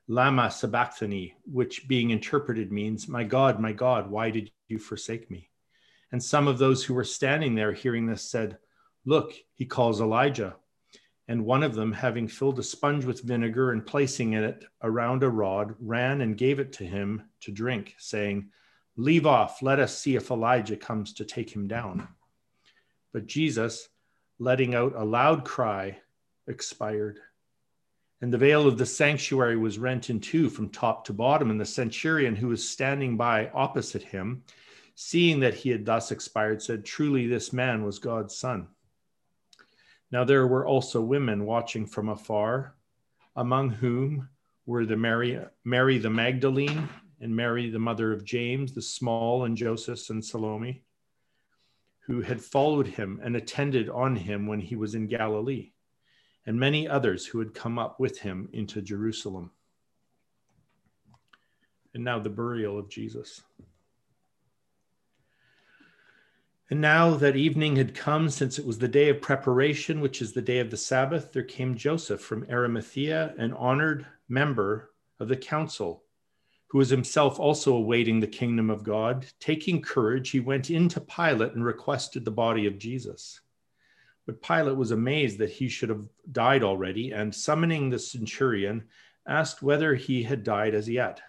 Lama 0.09 0.51
Sabachthani, 0.51 1.35
which 1.45 1.89
being 1.89 2.11
interpreted 2.11 2.71
means, 2.71 3.09
My 3.09 3.25
God, 3.25 3.59
my 3.61 3.73
God, 3.73 4.11
why 4.11 4.31
did 4.31 4.51
you 4.69 4.79
forsake 4.79 5.31
me? 5.31 5.51
And 6.13 6.23
some 6.23 6.47
of 6.47 6.59
those 6.59 6.85
who 6.85 6.95
were 6.95 7.05
standing 7.05 7.55
there 7.55 7.73
hearing 7.73 8.07
this 8.07 8.23
said, 8.23 8.59
Look, 9.05 9.35
he 9.55 9.65
calls 9.65 10.01
Elijah. 10.01 10.57
And 11.29 11.45
one 11.45 11.65
of 11.65 11.75
them, 11.75 11.93
having 11.93 12.29
filled 12.29 12.61
a 12.61 12.63
sponge 12.63 13.05
with 13.05 13.23
vinegar 13.23 13.73
and 13.73 13.85
placing 13.85 14.35
it 14.35 14.65
around 14.83 15.25
a 15.25 15.29
rod, 15.29 15.75
ran 15.81 16.21
and 16.21 16.39
gave 16.39 16.61
it 16.61 16.73
to 16.75 16.85
him 16.85 17.25
to 17.41 17.51
drink, 17.51 17.97
saying, 17.99 18.51
Leave 18.97 19.27
off, 19.27 19.61
let 19.61 19.79
us 19.79 19.99
see 19.99 20.17
if 20.17 20.31
Elijah 20.31 20.77
comes 20.77 21.13
to 21.15 21.25
take 21.25 21.51
him 21.51 21.69
down. 21.69 22.09
But 23.13 23.27
Jesus, 23.27 23.89
letting 24.39 24.75
out 24.75 24.95
a 24.97 25.05
loud 25.05 25.45
cry, 25.45 25.99
expired. 26.47 27.19
And 28.23 28.33
the 28.33 28.39
veil 28.39 28.67
of 28.67 28.79
the 28.79 28.87
sanctuary 28.87 29.57
was 29.57 29.79
rent 29.79 30.09
in 30.09 30.21
two 30.21 30.49
from 30.49 30.71
top 30.71 31.05
to 31.07 31.13
bottom. 31.13 31.51
And 31.51 31.61
the 31.61 31.67
centurion 31.67 32.35
who 32.35 32.49
was 32.49 32.67
standing 32.67 33.19
by 33.19 33.51
opposite 33.51 34.03
him, 34.03 34.43
seeing 34.95 35.41
that 35.41 35.55
he 35.55 35.69
had 35.69 35.85
thus 35.85 36.11
expired, 36.11 36.63
said, 36.63 36.85
Truly, 36.85 37.27
this 37.27 37.53
man 37.53 37.85
was 37.85 37.99
God's 37.99 38.35
son. 38.35 38.69
Now 40.11 40.25
there 40.25 40.47
were 40.47 40.67
also 40.67 41.03
women 41.03 41.45
watching 41.45 41.85
from 41.85 42.09
afar, 42.09 42.75
among 43.35 43.71
whom 43.71 44.31
were 44.65 44.87
the 44.87 44.97
Mary, 44.97 45.39
Mary 45.65 45.99
the 45.99 46.09
Magdalene 46.09 46.89
and 47.21 47.35
Mary, 47.35 47.71
the 47.71 47.79
mother 47.79 48.13
of 48.13 48.25
James, 48.25 48.73
the 48.73 48.83
small, 48.83 49.45
and 49.45 49.57
Joseph 49.57 50.11
and 50.11 50.25
Salome, 50.25 50.83
who 52.01 52.21
had 52.21 52.41
followed 52.41 52.87
him 52.87 53.21
and 53.23 53.37
attended 53.37 53.89
on 53.89 54.17
him 54.17 54.47
when 54.47 54.61
he 54.61 54.77
was 54.77 54.95
in 54.95 55.07
Galilee, 55.07 55.73
and 56.45 56.59
many 56.59 56.87
others 56.87 57.27
who 57.27 57.39
had 57.39 57.55
come 57.55 57.79
up 57.79 57.99
with 57.99 58.19
him 58.19 58.49
into 58.53 58.83
Jerusalem. 58.83 59.51
And 61.95 62.05
now 62.05 62.19
the 62.19 62.31
burial 62.31 62.79
of 62.79 62.89
Jesus. 62.89 63.43
And 66.69 66.81
now 66.81 67.15
that 67.15 67.37
evening 67.37 67.77
had 67.77 67.95
come, 67.95 68.29
since 68.29 68.59
it 68.59 68.67
was 68.67 68.79
the 68.79 68.89
day 68.89 69.09
of 69.09 69.21
preparation, 69.21 70.01
which 70.01 70.21
is 70.21 70.33
the 70.33 70.43
day 70.43 70.59
of 70.59 70.71
the 70.71 70.77
Sabbath, 70.77 71.33
there 71.33 71.45
came 71.45 71.77
Joseph 71.77 72.21
from 72.21 72.45
Arimathea, 72.51 73.35
an 73.39 73.53
honored 73.53 74.05
member 74.29 74.91
of 75.21 75.29
the 75.29 75.37
council 75.37 76.03
who 76.69 76.79
was 76.79 76.91
himself 76.91 77.39
also 77.39 77.75
awaiting 77.75 78.19
the 78.19 78.27
kingdom 78.27 78.71
of 78.71 78.83
God, 78.83 79.27
taking 79.39 79.81
courage, 79.81 80.31
he 80.31 80.41
went 80.41 80.71
into 80.71 81.01
Pilate 81.01 81.53
and 81.53 81.65
requested 81.65 82.25
the 82.25 82.31
body 82.31 82.67
of 82.67 82.79
Jesus. 82.79 83.41
But 84.27 84.43
Pilate 84.43 84.77
was 84.77 84.91
amazed 84.91 85.39
that 85.39 85.51
he 85.51 85.69
should 85.69 85.89
have 85.89 86.09
died 86.33 86.65
already, 86.65 87.13
and 87.13 87.33
summoning 87.33 87.89
the 87.89 87.99
centurion, 87.99 88.85
asked 89.29 89.63
whether 89.63 89.95
he 89.95 90.25
had 90.25 90.43
died 90.43 90.75
as 90.75 90.89
yet. 90.89 91.21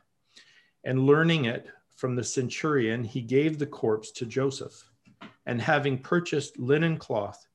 And 0.83 1.05
learning 1.05 1.45
it 1.45 1.67
from 1.95 2.15
the 2.15 2.23
centurion, 2.23 3.03
he 3.03 3.21
gave 3.21 3.59
the 3.59 3.67
corpse 3.67 4.11
to 4.13 4.25
Joseph. 4.25 4.89
And 5.45 5.61
having 5.61 5.99
purchased 5.99 6.57
linen 6.57 6.97
cloth, 6.97 7.47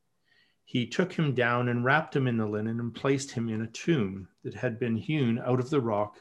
he 0.64 0.86
took 0.86 1.12
him 1.12 1.34
down 1.34 1.68
and 1.68 1.84
wrapped 1.84 2.14
him 2.14 2.28
in 2.28 2.36
the 2.36 2.46
linen 2.46 2.78
and 2.78 2.94
placed 2.94 3.32
him 3.32 3.48
in 3.48 3.62
a 3.62 3.66
tomb 3.66 4.28
that 4.44 4.54
had 4.54 4.78
been 4.78 4.96
hewn 4.96 5.40
out 5.44 5.60
of 5.60 5.70
the 5.70 5.80
rock 5.80 6.18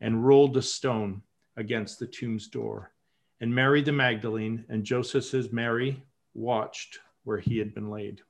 and 0.00 0.26
rolled 0.26 0.56
a 0.56 0.62
stone 0.62 1.22
against 1.56 1.98
the 1.98 2.06
tomb's 2.06 2.48
door. 2.48 2.92
And 3.40 3.54
Mary 3.54 3.82
the 3.82 3.92
Magdalene 3.92 4.64
and 4.68 4.84
Joseph's 4.84 5.52
Mary 5.52 6.02
watched 6.34 6.98
where 7.24 7.38
he 7.38 7.58
had 7.58 7.74
been 7.74 7.90
laid. 7.90 8.22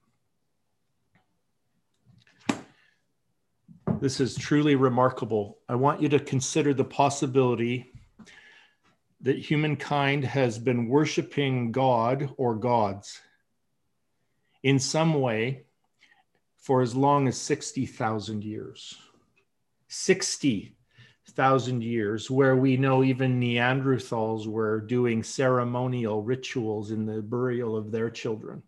This 4.01 4.21
is 4.21 4.37
truly 4.37 4.75
remarkable. 4.75 5.59
I 5.69 5.75
want 5.75 6.03
you 6.03 6.09
to 6.11 6.19
consider 6.19 6.75
the 6.75 6.85
possibility 6.85 7.93
that 9.23 9.39
humankind 9.39 10.25
has 10.25 10.59
been 10.59 10.89
worshiping 10.89 11.73
God 11.73 12.31
or 12.37 12.55
gods 12.55 13.21
in 14.63 14.79
some 14.79 15.15
way 15.15 15.65
for 16.59 16.83
as 16.83 16.95
long 16.95 17.27
as 17.29 17.41
60,000 17.41 18.45
years. 18.45 18.97
60,000 21.27 21.83
years, 21.83 22.31
where 22.31 22.57
we 22.57 22.77
know 22.77 23.03
even 23.03 23.41
Neanderthals 23.41 24.47
were 24.47 24.81
doing 24.81 25.25
ceremonial 25.25 26.23
rituals 26.23 26.93
in 26.93 27.05
the 27.05 27.21
burial 27.21 27.77
of 27.77 27.91
their 27.91 28.09
children. 28.09 28.63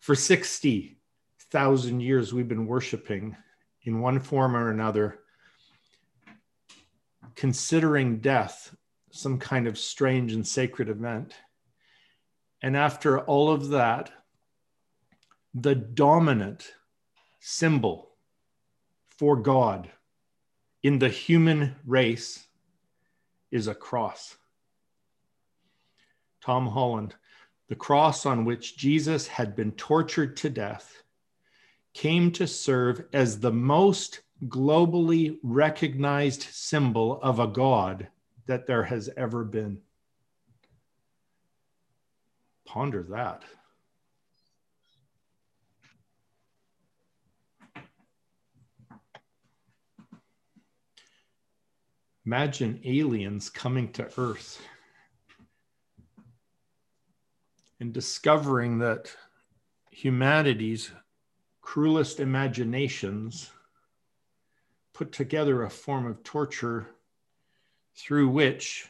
For 0.00 0.16
60,000 0.16 2.00
years, 2.00 2.34
we've 2.34 2.48
been 2.48 2.66
worshiping 2.66 3.36
in 3.84 4.00
one 4.00 4.18
form 4.18 4.56
or 4.56 4.70
another, 4.70 5.20
considering 7.36 8.18
death 8.18 8.74
some 9.12 9.38
kind 9.38 9.68
of 9.68 9.78
strange 9.78 10.32
and 10.32 10.44
sacred 10.44 10.88
event. 10.88 11.32
And 12.60 12.76
after 12.76 13.20
all 13.20 13.52
of 13.52 13.68
that, 13.68 14.10
the 15.54 15.76
dominant 15.76 16.72
symbol 17.38 18.10
for 19.16 19.36
God 19.36 19.90
in 20.82 20.98
the 20.98 21.08
human 21.08 21.76
race 21.86 22.46
is 23.50 23.66
a 23.66 23.74
cross. 23.74 24.36
Tom 26.40 26.66
Holland, 26.66 27.14
the 27.68 27.76
cross 27.76 28.24
on 28.24 28.44
which 28.44 28.76
Jesus 28.76 29.26
had 29.26 29.54
been 29.54 29.72
tortured 29.72 30.36
to 30.38 30.50
death, 30.50 31.02
came 31.92 32.30
to 32.32 32.46
serve 32.46 33.04
as 33.12 33.40
the 33.40 33.52
most 33.52 34.20
globally 34.46 35.38
recognized 35.42 36.42
symbol 36.42 37.20
of 37.22 37.38
a 37.38 37.46
God 37.46 38.08
that 38.46 38.66
there 38.66 38.84
has 38.84 39.10
ever 39.16 39.44
been. 39.44 39.80
Ponder 42.64 43.02
that. 43.10 43.42
Imagine 52.30 52.80
aliens 52.84 53.50
coming 53.50 53.90
to 53.90 54.08
Earth 54.16 54.62
and 57.80 57.92
discovering 57.92 58.78
that 58.78 59.12
humanity's 59.90 60.92
cruelest 61.60 62.20
imaginations 62.20 63.50
put 64.92 65.10
together 65.10 65.64
a 65.64 65.70
form 65.70 66.06
of 66.06 66.22
torture 66.22 66.86
through 67.96 68.28
which 68.28 68.86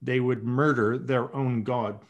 they 0.00 0.18
would 0.18 0.42
murder 0.42 0.96
their 0.96 1.36
own 1.36 1.64
God. 1.64 2.00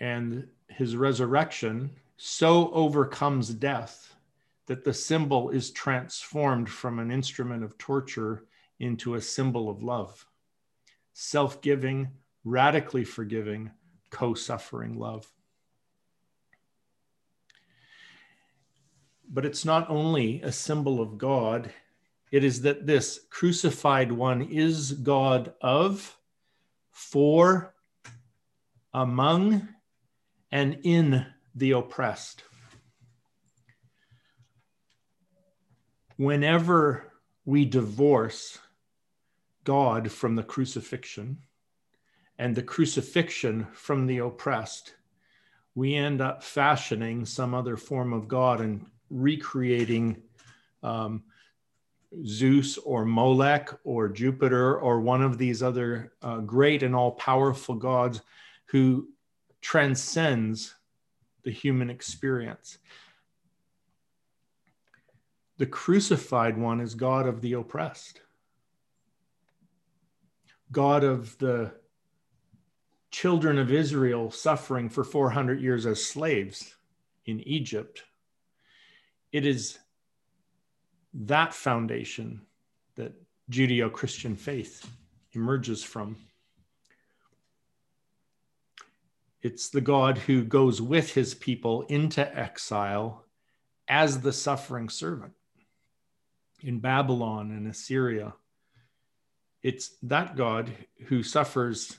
And 0.00 0.48
his 0.66 0.96
resurrection 0.96 1.90
so 2.16 2.72
overcomes 2.72 3.50
death 3.50 4.16
that 4.68 4.84
the 4.84 4.92
symbol 4.92 5.48
is 5.50 5.70
transformed 5.70 6.68
from 6.68 6.98
an 6.98 7.10
instrument 7.10 7.64
of 7.64 7.76
torture 7.78 8.44
into 8.78 9.14
a 9.14 9.20
symbol 9.20 9.68
of 9.68 9.82
love, 9.82 10.26
self 11.14 11.60
giving, 11.62 12.08
radically 12.44 13.02
forgiving, 13.02 13.70
co 14.10 14.34
suffering 14.34 14.98
love. 14.98 15.26
But 19.30 19.46
it's 19.46 19.64
not 19.64 19.88
only 19.90 20.42
a 20.42 20.52
symbol 20.52 21.00
of 21.00 21.16
God, 21.16 21.70
it 22.30 22.44
is 22.44 22.60
that 22.62 22.86
this 22.86 23.20
crucified 23.30 24.12
one 24.12 24.42
is 24.42 24.92
God 24.92 25.54
of, 25.62 26.14
for, 26.90 27.74
among, 28.92 29.66
and 30.52 30.78
in 30.82 31.24
the 31.54 31.70
oppressed. 31.70 32.42
Whenever 36.18 37.12
we 37.46 37.64
divorce 37.64 38.58
God 39.64 40.10
from 40.10 40.34
the 40.34 40.42
crucifixion 40.42 41.38
and 42.38 42.54
the 42.54 42.62
crucifixion 42.62 43.66
from 43.72 44.06
the 44.06 44.18
oppressed, 44.18 44.94
we 45.74 45.94
end 45.94 46.20
up 46.20 46.42
fashioning 46.42 47.24
some 47.24 47.54
other 47.54 47.76
form 47.76 48.12
of 48.12 48.28
God 48.28 48.60
and 48.60 48.84
recreating 49.10 50.20
um, 50.82 51.22
Zeus 52.24 52.78
or 52.78 53.04
Molech 53.04 53.70
or 53.84 54.08
Jupiter 54.08 54.78
or 54.78 55.00
one 55.00 55.22
of 55.22 55.38
these 55.38 55.62
other 55.62 56.12
uh, 56.22 56.38
great 56.38 56.82
and 56.82 56.96
all 56.96 57.12
powerful 57.12 57.76
gods 57.76 58.22
who 58.66 59.08
transcends 59.60 60.74
the 61.44 61.50
human 61.50 61.90
experience 61.90 62.78
the 65.58 65.66
crucified 65.66 66.56
one 66.56 66.80
is 66.80 66.94
God 66.94 67.26
of 67.26 67.40
the 67.40 67.54
oppressed, 67.54 68.20
God 70.70 71.02
of 71.02 71.36
the 71.38 71.72
children 73.10 73.58
of 73.58 73.72
Israel 73.72 74.30
suffering 74.30 74.88
for 74.88 75.02
400 75.02 75.60
years 75.60 75.84
as 75.84 76.04
slaves 76.04 76.76
in 77.26 77.40
Egypt. 77.40 78.04
It 79.32 79.44
is 79.44 79.78
that 81.12 81.52
foundation 81.52 82.42
that 82.94 83.14
Judeo 83.50 83.92
Christian 83.92 84.36
faith 84.36 84.88
emerges 85.32 85.82
from. 85.82 86.16
It's 89.42 89.70
the 89.70 89.80
God 89.80 90.18
who 90.18 90.44
goes 90.44 90.80
with 90.80 91.14
his 91.14 91.34
people 91.34 91.82
into 91.82 92.38
exile 92.38 93.24
as 93.88 94.20
the 94.20 94.32
suffering 94.32 94.88
servant 94.88 95.32
in 96.60 96.80
Babylon 96.80 97.50
and 97.50 97.66
Assyria. 97.66 98.34
It's 99.62 99.90
that 100.02 100.36
God 100.36 100.70
who 101.06 101.22
suffers 101.22 101.98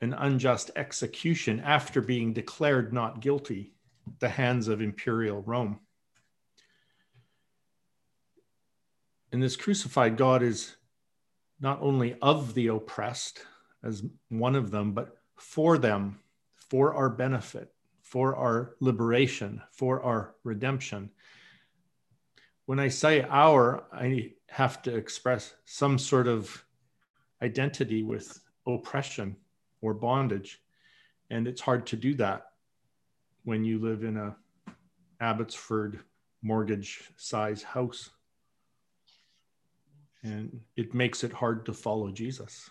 an 0.00 0.12
unjust 0.12 0.70
execution 0.76 1.60
after 1.60 2.00
being 2.00 2.32
declared 2.32 2.92
not 2.92 3.20
guilty 3.20 3.72
at 4.06 4.20
the 4.20 4.28
hands 4.28 4.68
of 4.68 4.80
imperial 4.80 5.42
Rome. 5.42 5.80
And 9.32 9.42
this 9.42 9.56
crucified 9.56 10.16
God 10.16 10.42
is 10.42 10.76
not 11.60 11.78
only 11.80 12.16
of 12.20 12.54
the 12.54 12.68
oppressed 12.68 13.40
as 13.82 14.04
one 14.28 14.54
of 14.54 14.70
them, 14.70 14.92
but 14.92 15.16
for 15.36 15.78
them, 15.78 16.18
for 16.54 16.94
our 16.94 17.08
benefit, 17.08 17.72
for 18.02 18.36
our 18.36 18.74
liberation, 18.80 19.62
for 19.72 20.02
our 20.02 20.34
redemption 20.44 21.10
when 22.66 22.80
I 22.80 22.88
say 22.88 23.22
our, 23.22 23.84
I 23.92 24.32
have 24.48 24.82
to 24.82 24.94
express 24.94 25.54
some 25.64 25.98
sort 25.98 26.26
of 26.26 26.64
identity 27.40 28.02
with 28.02 28.40
oppression 28.66 29.36
or 29.80 29.94
bondage. 29.94 30.60
And 31.30 31.46
it's 31.46 31.60
hard 31.60 31.86
to 31.86 31.96
do 31.96 32.14
that 32.14 32.46
when 33.44 33.64
you 33.64 33.78
live 33.78 34.02
in 34.02 34.16
a 34.16 34.36
Abbotsford 35.20 36.00
mortgage 36.42 37.10
size 37.16 37.62
house. 37.62 38.10
And 40.22 40.60
it 40.76 40.92
makes 40.92 41.22
it 41.22 41.32
hard 41.32 41.64
to 41.66 41.72
follow 41.72 42.10
Jesus. 42.10 42.68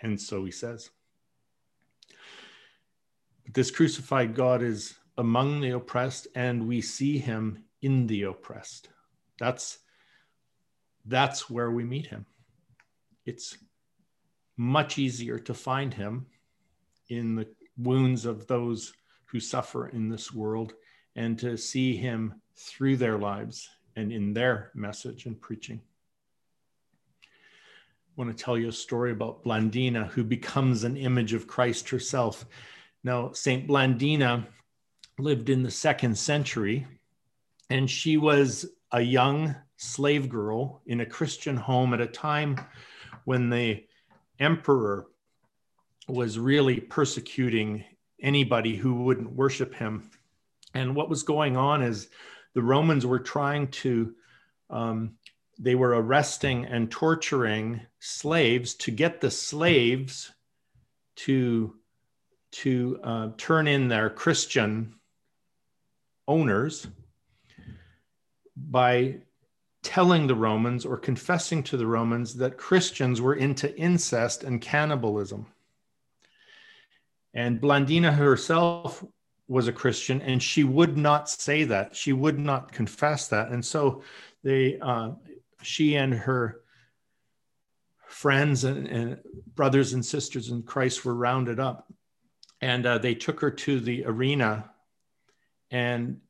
And 0.00 0.18
so 0.18 0.44
he 0.44 0.50
says. 0.50 0.90
But 3.44 3.52
this 3.52 3.70
crucified 3.70 4.34
God 4.34 4.62
is 4.62 4.94
among 5.18 5.60
the 5.60 5.70
oppressed, 5.70 6.28
and 6.34 6.66
we 6.66 6.80
see 6.80 7.18
him 7.18 7.64
in 7.82 8.06
the 8.06 8.22
oppressed. 8.22 8.88
That's 9.38 9.78
that's 11.04 11.48
where 11.48 11.70
we 11.70 11.84
meet 11.84 12.06
him. 12.06 12.26
It's 13.24 13.56
much 14.56 14.98
easier 14.98 15.38
to 15.38 15.54
find 15.54 15.94
him 15.94 16.26
in 17.08 17.36
the 17.36 17.46
wounds 17.78 18.26
of 18.26 18.46
those 18.46 18.92
who 19.26 19.40
suffer 19.40 19.88
in 19.88 20.08
this 20.08 20.32
world 20.32 20.74
and 21.16 21.38
to 21.38 21.56
see 21.56 21.96
him 21.96 22.34
through 22.56 22.96
their 22.96 23.18
lives 23.18 23.68
and 23.96 24.12
in 24.12 24.34
their 24.34 24.70
message 24.74 25.26
and 25.26 25.40
preaching. 25.40 25.80
I 27.22 27.26
want 28.16 28.36
to 28.36 28.44
tell 28.44 28.58
you 28.58 28.68
a 28.68 28.72
story 28.72 29.12
about 29.12 29.44
Blandina, 29.44 30.08
who 30.08 30.24
becomes 30.24 30.84
an 30.84 30.96
image 30.96 31.32
of 31.32 31.46
Christ 31.46 31.88
herself. 31.88 32.44
Now, 33.04 33.32
St. 33.32 33.66
Blandina 33.68 34.46
lived 35.18 35.50
in 35.50 35.62
the 35.62 35.70
second 35.70 36.18
century 36.18 36.86
and 37.70 37.90
she 37.90 38.16
was 38.16 38.66
a 38.92 39.00
young 39.00 39.54
slave 39.76 40.28
girl 40.28 40.82
in 40.86 41.00
a 41.00 41.06
Christian 41.06 41.56
home 41.56 41.94
at 41.94 42.00
a 42.00 42.06
time 42.06 42.58
when 43.24 43.50
the 43.50 43.84
emperor 44.38 45.06
was 46.08 46.38
really 46.38 46.80
persecuting 46.80 47.84
anybody 48.20 48.76
who 48.76 48.94
wouldn't 49.04 49.32
worship 49.32 49.74
him. 49.74 50.10
And 50.74 50.96
what 50.96 51.10
was 51.10 51.22
going 51.22 51.56
on 51.56 51.82
is 51.82 52.08
the 52.54 52.62
Romans 52.62 53.04
were 53.04 53.18
trying 53.18 53.68
to, 53.68 54.14
um, 54.70 55.16
they 55.58 55.74
were 55.74 55.90
arresting 55.90 56.64
and 56.64 56.90
torturing 56.90 57.80
slaves 58.00 58.74
to 58.74 58.90
get 58.90 59.20
the 59.20 59.30
slaves 59.30 60.32
to, 61.16 61.76
to 62.50 63.00
uh, 63.04 63.28
turn 63.36 63.68
in 63.68 63.88
their 63.88 64.08
Christian 64.08 64.94
owners 66.26 66.86
by 68.70 69.18
telling 69.82 70.26
the 70.26 70.34
Romans 70.34 70.84
or 70.84 70.96
confessing 70.96 71.62
to 71.62 71.76
the 71.76 71.86
Romans 71.86 72.34
that 72.34 72.58
Christians 72.58 73.20
were 73.20 73.34
into 73.34 73.74
incest 73.78 74.44
and 74.44 74.60
cannibalism. 74.60 75.46
And 77.34 77.60
Blandina 77.60 78.14
herself 78.14 79.04
was 79.46 79.68
a 79.68 79.72
Christian, 79.72 80.20
and 80.20 80.42
she 80.42 80.64
would 80.64 80.96
not 80.96 81.30
say 81.30 81.64
that. 81.64 81.96
She 81.96 82.12
would 82.12 82.38
not 82.38 82.72
confess 82.72 83.28
that. 83.28 83.48
And 83.48 83.64
so 83.64 84.02
they, 84.42 84.78
uh, 84.80 85.12
she 85.62 85.96
and 85.96 86.12
her 86.12 86.60
friends 88.06 88.64
and, 88.64 88.86
and, 88.86 89.18
brothers 89.54 89.92
and 89.92 90.04
sisters 90.04 90.50
in 90.50 90.62
Christ 90.62 91.04
were 91.04 91.14
rounded 91.14 91.60
up, 91.60 91.90
and 92.60 92.84
uh, 92.84 92.98
they 92.98 93.14
took 93.14 93.40
her 93.40 93.50
to 93.50 93.80
the 93.80 94.04
arena. 94.04 94.70
And 95.70 96.20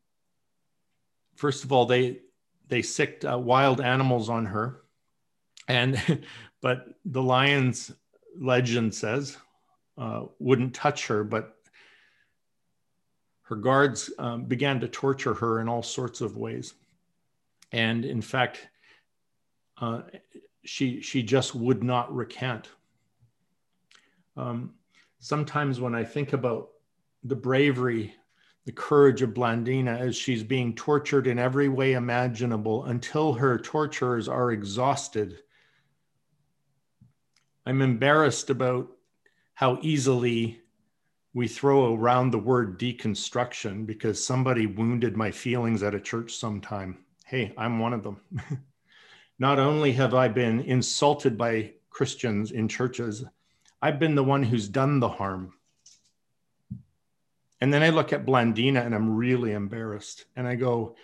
first 1.39 1.65
of 1.65 1.73
all, 1.73 1.87
they 1.87 2.19
they 2.67 2.83
sicked 2.83 3.25
uh, 3.25 3.39
wild 3.39 3.81
animals 3.81 4.29
on 4.29 4.45
her, 4.47 4.83
and 5.67 6.23
but 6.61 6.87
the 7.05 7.23
lions 7.23 7.93
legend 8.39 8.95
says 8.95 9.37
uh, 9.97 10.25
wouldn't 10.39 10.75
touch 10.75 11.07
her, 11.07 11.25
but 11.25 11.57
her 13.43 13.57
guards 13.57 14.13
um, 14.19 14.45
began 14.45 14.79
to 14.81 14.89
torture 14.89 15.35
her 15.35 15.61
in 15.61 15.69
all 15.69 15.83
sorts 15.83 16.21
of 16.21 16.37
ways. 16.37 16.75
And 17.73 18.05
in 18.05 18.21
fact, 18.21 18.69
uh, 19.81 20.03
she, 20.65 21.01
she 21.01 21.23
just 21.23 21.55
would 21.55 21.83
not 21.83 22.15
recant. 22.15 22.69
Um, 24.37 24.75
sometimes 25.19 25.81
when 25.81 25.95
I 25.95 26.05
think 26.05 26.35
about 26.35 26.69
the 27.25 27.37
bravery, 27.37 28.15
the 28.69 28.73
courage 28.73 29.23
of 29.23 29.31
Blandina 29.31 29.99
as 29.99 30.15
she's 30.15 30.43
being 30.43 30.75
tortured 30.75 31.27
in 31.27 31.39
every 31.39 31.71
way 31.71 31.95
imaginable 31.95 32.85
until 32.85 33.33
her 33.33 33.57
torturers 33.57 34.29
are 34.29 34.53
exhausted, 34.53 35.39
I'm 37.65 37.81
embarrassed 37.81 38.51
about 38.51 38.91
how 39.55 39.79
easily 39.81 40.61
we 41.33 41.49
throw 41.49 41.95
around 41.95 42.31
the 42.31 42.39
word 42.39 42.79
deconstruction 42.79 43.87
because 43.87 44.23
somebody 44.23 44.67
wounded 44.67 45.17
my 45.17 45.31
feelings 45.31 45.83
at 45.83 45.95
a 45.95 46.01
church 46.01 46.35
sometime. 46.35 46.99
Hey, 47.25 47.55
I'm 47.57 47.79
one 47.79 47.95
of 47.95 48.03
them. 48.03 48.21
Not 49.39 49.59
only 49.59 49.93
have 49.93 50.13
I 50.13 50.29
been 50.29 50.61
insulted 50.61 51.39
by 51.39 51.73
Christians 51.89 52.51
in 52.51 52.69
churches, 52.69 53.25
I've 53.81 53.99
been 53.99 54.15
the 54.15 54.25
one 54.25 54.43
who's 54.43 54.69
done 54.69 55.01
the 55.01 55.09
harm. 55.09 55.55
And 57.61 57.73
then 57.73 57.83
I 57.83 57.91
look 57.91 58.13
at 58.13 58.25
Blandina 58.25 58.85
and 58.85 58.95
I'm 58.95 59.17
really 59.17 59.53
embarrassed. 59.53 60.27
And 60.37 60.47
I 60.47 60.55
go, 60.55 60.97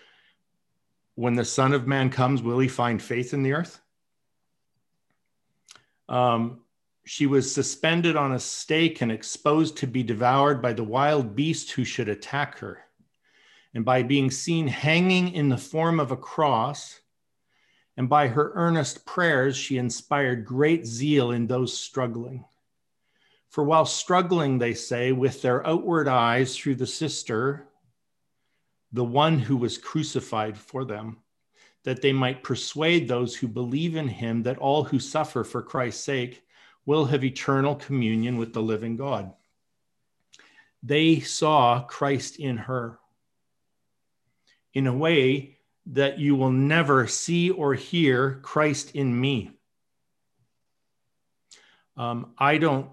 when 1.17 1.35
the 1.35 1.45
Son 1.45 1.73
of 1.73 1.87
Man 1.87 2.11
comes, 2.11 2.43
will 2.43 2.59
he 2.59 2.69
find 2.69 3.03
faith 3.03 3.35
in 3.35 3.43
the 3.43 3.53
earth? 3.53 3.81
Um, 6.09 6.61
she 7.05 7.27
was 7.27 7.53
suspended 7.53 8.17
on 8.17 8.33
a 8.33 8.41
stake 8.41 9.01
and 9.01 9.13
exposed 9.13 9.77
to 9.79 9.87
be 9.87 10.03
devoured 10.03 10.63
by 10.63 10.73
the 10.73 10.85
wild 10.85 11.37
beast 11.37 11.73
who 11.73 11.85
should 11.85 12.09
attack 12.09 12.59
her. 12.59 12.81
And 13.75 13.85
by 13.85 14.03
being 14.03 14.31
seen 14.31 14.69
hanging 14.69 15.33
in 15.33 15.49
the 15.49 15.59
form 15.59 15.99
of 15.99 16.13
a 16.13 16.17
cross, 16.17 17.01
and 17.97 18.09
by 18.09 18.29
her 18.29 18.53
earnest 18.55 19.05
prayers, 19.05 19.57
she 19.57 19.79
inspired 19.79 20.45
great 20.45 20.87
zeal 20.87 21.31
in 21.31 21.47
those 21.47 21.77
struggling. 21.77 22.45
For 23.55 23.63
while 23.63 23.87
struggling, 23.87 24.59
they 24.59 24.75
say, 24.75 25.13
with 25.13 25.41
their 25.41 25.65
outward 25.65 26.09
eyes 26.09 26.57
through 26.57 26.75
the 26.75 26.89
sister, 26.89 27.69
the 28.91 29.05
one 29.05 29.39
who 29.39 29.57
was 29.57 29.79
crucified 29.79 30.59
for 30.59 30.85
them, 30.85 31.19
that 31.85 32.03
they 32.03 32.13
might 32.13 32.43
persuade 32.43 33.07
those 33.07 33.37
who 33.37 33.47
believe 33.47 33.95
in 33.95 34.09
him 34.09 34.43
that 34.43 34.59
all 34.59 34.83
who 34.83 34.99
suffer 34.99 35.45
for 35.45 35.63
Christ's 35.63 36.03
sake 36.03 36.43
will 36.85 37.05
have 37.05 37.23
eternal 37.23 37.77
communion 37.77 38.39
with 38.39 38.53
the 38.53 38.61
living 38.61 38.97
God. 38.97 39.33
They 40.83 41.21
saw 41.21 41.85
Christ 41.85 42.41
in 42.41 42.57
her 42.57 42.99
in 44.73 44.89
a 44.89 44.97
way 44.97 45.59
that 45.87 46.19
you 46.19 46.35
will 46.35 46.51
never 46.51 47.07
see 47.07 47.51
or 47.51 47.75
hear 47.75 48.41
Christ 48.43 48.97
in 48.97 49.21
me. 49.21 49.53
Um, 51.97 52.35
I 52.37 52.59
don't. 52.59 52.91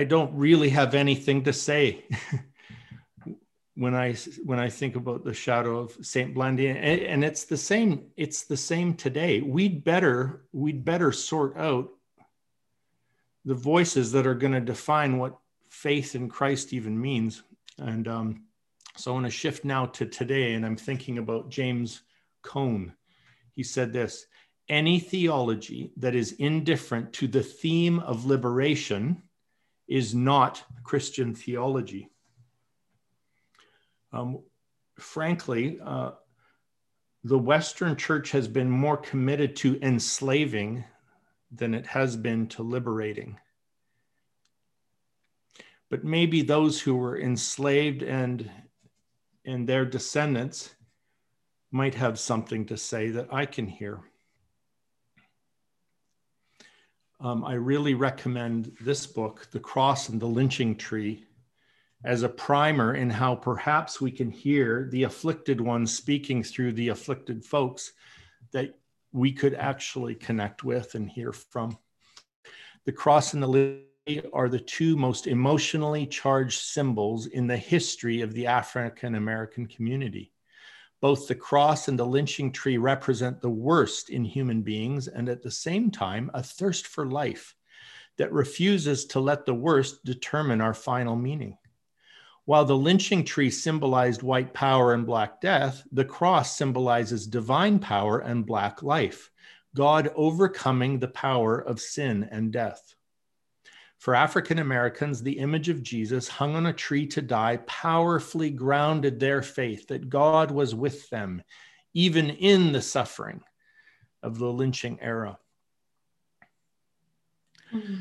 I 0.00 0.04
don't 0.04 0.34
really 0.34 0.70
have 0.70 0.94
anything 0.94 1.44
to 1.44 1.52
say 1.52 2.06
when 3.74 3.94
I 3.94 4.14
when 4.46 4.58
I 4.58 4.70
think 4.70 4.96
about 4.96 5.24
the 5.24 5.34
shadow 5.34 5.78
of 5.78 5.94
Saint 6.00 6.34
Blandina, 6.34 6.76
and, 6.76 7.00
and 7.02 7.22
it's 7.22 7.44
the 7.44 7.58
same. 7.58 8.06
It's 8.16 8.44
the 8.44 8.56
same 8.56 8.94
today. 8.94 9.42
We'd 9.42 9.84
better 9.84 10.46
we'd 10.52 10.86
better 10.86 11.12
sort 11.12 11.58
out 11.58 11.90
the 13.44 13.54
voices 13.54 14.10
that 14.12 14.26
are 14.26 14.34
going 14.34 14.54
to 14.54 14.60
define 14.62 15.18
what 15.18 15.36
faith 15.68 16.14
in 16.14 16.30
Christ 16.30 16.72
even 16.72 16.98
means. 16.98 17.42
And 17.76 18.08
um, 18.08 18.44
so 18.96 19.10
I 19.10 19.14
want 19.14 19.26
to 19.26 19.30
shift 19.30 19.66
now 19.66 19.84
to 19.84 20.06
today, 20.06 20.54
and 20.54 20.64
I'm 20.64 20.76
thinking 20.76 21.18
about 21.18 21.50
James 21.50 22.00
Cone. 22.40 22.94
He 23.52 23.62
said 23.62 23.92
this 23.92 24.24
any 24.66 24.98
theology 24.98 25.92
that 25.98 26.14
is 26.14 26.32
indifferent 26.38 27.12
to 27.12 27.28
the 27.28 27.42
theme 27.42 27.98
of 27.98 28.24
liberation 28.24 29.24
is 29.90 30.14
not 30.14 30.62
Christian 30.84 31.34
theology. 31.34 32.08
Um, 34.12 34.38
frankly, 34.98 35.78
uh, 35.84 36.12
the 37.24 37.38
Western 37.38 37.96
church 37.96 38.30
has 38.30 38.48
been 38.48 38.70
more 38.70 38.96
committed 38.96 39.56
to 39.56 39.78
enslaving 39.82 40.84
than 41.50 41.74
it 41.74 41.86
has 41.86 42.16
been 42.16 42.46
to 42.48 42.62
liberating. 42.62 43.38
But 45.90 46.04
maybe 46.04 46.42
those 46.42 46.80
who 46.80 46.94
were 46.94 47.20
enslaved 47.20 48.02
and, 48.02 48.48
and 49.44 49.68
their 49.68 49.84
descendants 49.84 50.74
might 51.72 51.96
have 51.96 52.18
something 52.18 52.64
to 52.66 52.76
say 52.76 53.10
that 53.10 53.32
I 53.32 53.44
can 53.44 53.66
hear. 53.66 54.00
Um, 57.22 57.44
I 57.44 57.52
really 57.52 57.92
recommend 57.92 58.72
this 58.80 59.06
book, 59.06 59.46
The 59.50 59.60
Cross 59.60 60.08
and 60.08 60.18
the 60.18 60.26
Lynching 60.26 60.74
Tree, 60.74 61.24
as 62.02 62.22
a 62.22 62.30
primer 62.30 62.94
in 62.94 63.10
how 63.10 63.34
perhaps 63.34 64.00
we 64.00 64.10
can 64.10 64.30
hear 64.30 64.88
the 64.90 65.02
afflicted 65.02 65.60
ones 65.60 65.94
speaking 65.94 66.42
through 66.42 66.72
the 66.72 66.88
afflicted 66.88 67.44
folks 67.44 67.92
that 68.52 68.78
we 69.12 69.32
could 69.32 69.54
actually 69.54 70.14
connect 70.14 70.64
with 70.64 70.94
and 70.94 71.10
hear 71.10 71.30
from. 71.32 71.76
The 72.86 72.92
cross 72.92 73.34
and 73.34 73.42
the 73.42 73.48
lily 73.48 73.84
are 74.32 74.48
the 74.48 74.58
two 74.58 74.96
most 74.96 75.26
emotionally 75.26 76.06
charged 76.06 76.60
symbols 76.60 77.26
in 77.26 77.46
the 77.46 77.56
history 77.56 78.22
of 78.22 78.32
the 78.32 78.46
African 78.46 79.14
American 79.14 79.66
community. 79.66 80.32
Both 81.00 81.28
the 81.28 81.34
cross 81.34 81.88
and 81.88 81.98
the 81.98 82.04
lynching 82.04 82.52
tree 82.52 82.76
represent 82.76 83.40
the 83.40 83.50
worst 83.50 84.10
in 84.10 84.24
human 84.24 84.62
beings 84.62 85.08
and 85.08 85.28
at 85.28 85.42
the 85.42 85.50
same 85.50 85.90
time 85.90 86.30
a 86.34 86.42
thirst 86.42 86.86
for 86.86 87.06
life 87.06 87.54
that 88.18 88.32
refuses 88.32 89.06
to 89.06 89.20
let 89.20 89.46
the 89.46 89.54
worst 89.54 90.04
determine 90.04 90.60
our 90.60 90.74
final 90.74 91.16
meaning. 91.16 91.56
While 92.44 92.64
the 92.64 92.76
lynching 92.76 93.24
tree 93.24 93.50
symbolized 93.50 94.22
white 94.22 94.52
power 94.52 94.92
and 94.92 95.06
black 95.06 95.40
death, 95.40 95.86
the 95.92 96.04
cross 96.04 96.56
symbolizes 96.56 97.26
divine 97.26 97.78
power 97.78 98.18
and 98.18 98.44
black 98.44 98.82
life, 98.82 99.30
God 99.74 100.12
overcoming 100.16 100.98
the 100.98 101.08
power 101.08 101.58
of 101.58 101.80
sin 101.80 102.28
and 102.30 102.52
death. 102.52 102.94
For 104.00 104.14
African 104.14 104.60
Americans, 104.60 105.22
the 105.22 105.38
image 105.38 105.68
of 105.68 105.82
Jesus 105.82 106.26
hung 106.26 106.56
on 106.56 106.64
a 106.64 106.72
tree 106.72 107.06
to 107.08 107.20
die 107.20 107.58
powerfully 107.66 108.48
grounded 108.48 109.20
their 109.20 109.42
faith 109.42 109.88
that 109.88 110.08
God 110.08 110.50
was 110.50 110.74
with 110.74 111.08
them, 111.10 111.42
even 111.92 112.30
in 112.30 112.72
the 112.72 112.80
suffering 112.80 113.42
of 114.22 114.38
the 114.38 114.46
lynching 114.46 114.98
era. 115.02 115.38
Mm-hmm. 117.74 118.00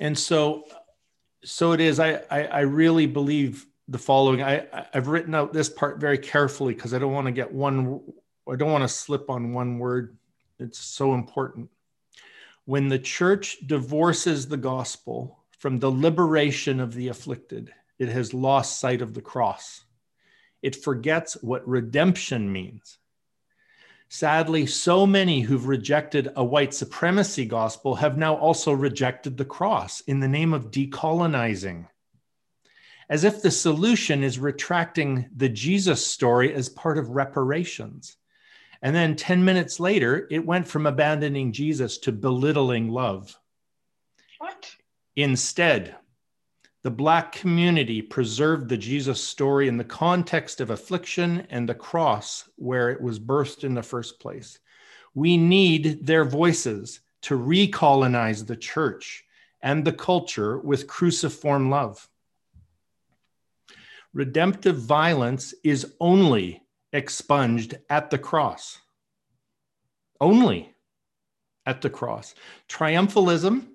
And 0.00 0.18
so, 0.18 0.64
so 1.42 1.72
it 1.72 1.80
is. 1.80 1.98
I, 1.98 2.20
I, 2.30 2.44
I 2.44 2.60
really 2.60 3.06
believe 3.06 3.66
the 3.88 3.98
following. 3.98 4.42
I, 4.42 4.66
I've 4.92 5.08
written 5.08 5.34
out 5.34 5.54
this 5.54 5.70
part 5.70 5.98
very 5.98 6.18
carefully 6.18 6.74
because 6.74 6.92
I 6.92 6.98
don't 6.98 7.12
want 7.12 7.26
to 7.26 7.32
get 7.32 7.50
one, 7.50 8.02
I 8.46 8.56
don't 8.56 8.70
want 8.70 8.84
to 8.84 8.88
slip 8.88 9.30
on 9.30 9.54
one 9.54 9.78
word. 9.78 10.14
It's 10.58 10.78
so 10.78 11.14
important. 11.14 11.70
When 12.64 12.88
the 12.88 12.98
church 12.98 13.58
divorces 13.66 14.46
the 14.46 14.56
gospel 14.56 15.44
from 15.58 15.80
the 15.80 15.90
liberation 15.90 16.78
of 16.78 16.94
the 16.94 17.08
afflicted, 17.08 17.72
it 17.98 18.08
has 18.08 18.32
lost 18.32 18.78
sight 18.78 19.02
of 19.02 19.14
the 19.14 19.20
cross. 19.20 19.84
It 20.62 20.76
forgets 20.76 21.34
what 21.42 21.66
redemption 21.66 22.52
means. 22.52 22.98
Sadly, 24.08 24.66
so 24.66 25.06
many 25.06 25.40
who've 25.40 25.66
rejected 25.66 26.30
a 26.36 26.44
white 26.44 26.72
supremacy 26.72 27.46
gospel 27.46 27.96
have 27.96 28.16
now 28.16 28.36
also 28.36 28.72
rejected 28.72 29.36
the 29.36 29.44
cross 29.44 30.00
in 30.02 30.20
the 30.20 30.28
name 30.28 30.52
of 30.52 30.70
decolonizing. 30.70 31.88
As 33.08 33.24
if 33.24 33.42
the 33.42 33.50
solution 33.50 34.22
is 34.22 34.38
retracting 34.38 35.28
the 35.34 35.48
Jesus 35.48 36.06
story 36.06 36.54
as 36.54 36.68
part 36.68 36.98
of 36.98 37.10
reparations. 37.10 38.16
And 38.82 38.94
then 38.94 39.14
10 39.14 39.44
minutes 39.44 39.78
later, 39.78 40.26
it 40.30 40.44
went 40.44 40.66
from 40.66 40.86
abandoning 40.86 41.52
Jesus 41.52 41.98
to 41.98 42.12
belittling 42.12 42.88
love. 42.88 43.38
What? 44.38 44.74
Instead, 45.14 45.94
the 46.82 46.90
Black 46.90 47.30
community 47.30 48.02
preserved 48.02 48.68
the 48.68 48.76
Jesus 48.76 49.22
story 49.22 49.68
in 49.68 49.76
the 49.76 49.84
context 49.84 50.60
of 50.60 50.70
affliction 50.70 51.46
and 51.48 51.68
the 51.68 51.76
cross 51.76 52.48
where 52.56 52.90
it 52.90 53.00
was 53.00 53.20
birthed 53.20 53.62
in 53.62 53.74
the 53.74 53.84
first 53.84 54.18
place. 54.18 54.58
We 55.14 55.36
need 55.36 56.04
their 56.04 56.24
voices 56.24 57.00
to 57.22 57.38
recolonize 57.38 58.44
the 58.44 58.56
church 58.56 59.24
and 59.60 59.84
the 59.84 59.92
culture 59.92 60.58
with 60.58 60.88
cruciform 60.88 61.70
love. 61.70 62.08
Redemptive 64.12 64.76
violence 64.76 65.54
is 65.62 65.94
only 66.00 66.62
expunged 66.92 67.76
at 67.88 68.10
the 68.10 68.18
cross. 68.18 68.78
Only 70.20 70.74
at 71.66 71.80
the 71.80 71.90
cross. 71.90 72.34
Triumphalism 72.68 73.66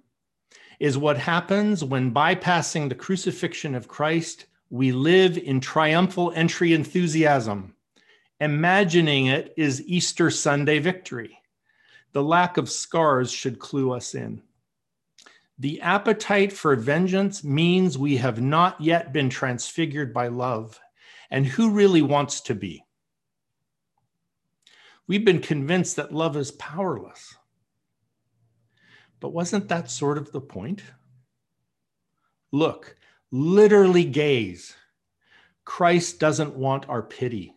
is 0.80 0.98
what 0.98 1.18
happens 1.18 1.84
when 1.84 2.14
bypassing 2.14 2.90
the 2.90 2.96
crucifixion 2.96 3.74
of 3.76 3.88
Christ, 3.88 4.46
we 4.70 4.92
live 4.92 5.38
in 5.38 5.60
triumphal 5.60 6.32
entry 6.36 6.74
enthusiasm. 6.74 7.76
Imagining 8.40 9.28
it 9.28 9.54
is 9.58 9.82
Easter 9.84 10.30
Sunday 10.30 10.80
victory. 10.80 11.40
The 12.12 12.22
lack 12.22 12.58
of 12.58 12.70
scars 12.70 13.32
should 13.32 13.60
clue 13.60 13.92
us 13.92 14.14
in. 14.14 14.44
The 15.58 15.82
appetite 15.82 16.54
for 16.54 16.76
vengeance 16.76 17.44
means 17.44 17.98
we 17.98 18.18
have 18.18 18.40
not 18.40 18.80
yet 18.80 19.12
been 19.12 19.30
transfigured 19.30 20.14
by 20.14 20.28
love. 20.28 20.80
And 21.32 21.46
who 21.48 21.72
really 21.72 22.04
wants 22.04 22.42
to 22.42 22.54
be? 22.54 22.84
We've 25.08 25.24
been 25.24 25.42
convinced 25.42 25.96
that 25.96 26.14
love 26.14 26.36
is 26.36 26.52
powerless. 26.52 27.36
But 29.20 29.34
wasn't 29.34 29.70
that 29.70 29.90
sort 29.90 30.18
of 30.18 30.32
the 30.32 30.42
point? 30.42 30.84
Look, 32.52 32.96
literally 33.32 34.04
gaze. 34.04 34.76
Christ 35.66 36.20
doesn't 36.20 36.56
want 36.56 36.88
our 36.90 37.02
pity. 37.02 37.54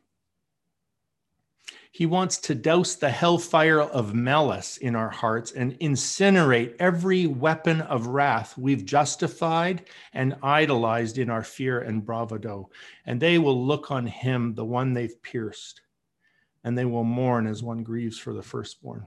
He 1.93 2.07
wants 2.07 2.39
to 2.39 2.55
douse 2.55 2.95
the 2.95 3.11
hellfire 3.11 3.81
of 3.81 4.15
malice 4.15 4.77
in 4.79 4.95
our 4.95 5.11
hearts 5.11 5.53
and 5.53 5.79
incinerate 5.81 6.77
every 6.79 7.27
weapon 7.27 7.81
of 7.83 8.07
wrath 8.07 8.57
we've 8.57 8.85
justified 8.85 9.85
and 10.13 10.37
idolized 10.43 11.19
in 11.19 11.29
our 11.29 11.43
fear 11.43 11.81
and 11.81 12.05
bravado. 12.05 12.71
And 13.07 13.21
they 13.21 13.39
will 13.39 13.67
look 13.67 13.91
on 13.91 14.07
him, 14.07 14.55
the 14.55 14.65
one 14.65 14.93
they've 14.93 15.21
pierced, 15.23 15.83
and 16.65 16.77
they 16.77 16.85
will 16.85 17.05
mourn 17.05 17.47
as 17.47 17.63
one 17.63 17.83
grieves 17.83 18.19
for 18.19 18.33
the 18.33 18.43
firstborn. 18.43 19.07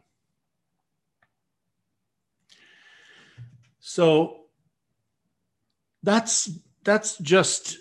So 3.80 4.45
that's 6.04 6.49
that's 6.84 7.18
just 7.18 7.78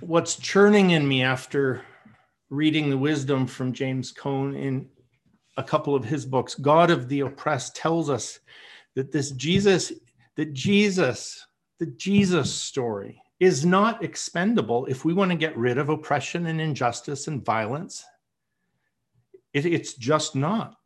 what's 0.00 0.36
churning 0.36 0.90
in 0.90 1.06
me 1.06 1.22
after 1.22 1.82
reading 2.50 2.90
the 2.90 2.98
wisdom 2.98 3.46
from 3.46 3.72
James 3.72 4.12
Cone 4.12 4.54
in 4.54 4.88
a 5.56 5.62
couple 5.62 5.94
of 5.94 6.04
his 6.04 6.24
books. 6.24 6.54
God 6.54 6.90
of 6.90 7.08
the 7.08 7.20
oppressed 7.20 7.74
tells 7.74 8.10
us 8.10 8.40
that 8.94 9.12
this 9.12 9.30
Jesus, 9.32 9.92
that 10.36 10.52
Jesus, 10.52 11.46
the 11.78 11.86
Jesus 11.86 12.52
story 12.52 13.20
is 13.40 13.66
not 13.66 14.02
expendable 14.02 14.86
if 14.86 15.04
we 15.04 15.12
want 15.12 15.30
to 15.30 15.36
get 15.36 15.56
rid 15.56 15.78
of 15.78 15.88
oppression 15.88 16.46
and 16.46 16.60
injustice 16.60 17.28
and 17.28 17.44
violence. 17.44 18.04
It, 19.56 19.64
it's 19.64 19.94
just 19.94 20.36
not. 20.36 20.76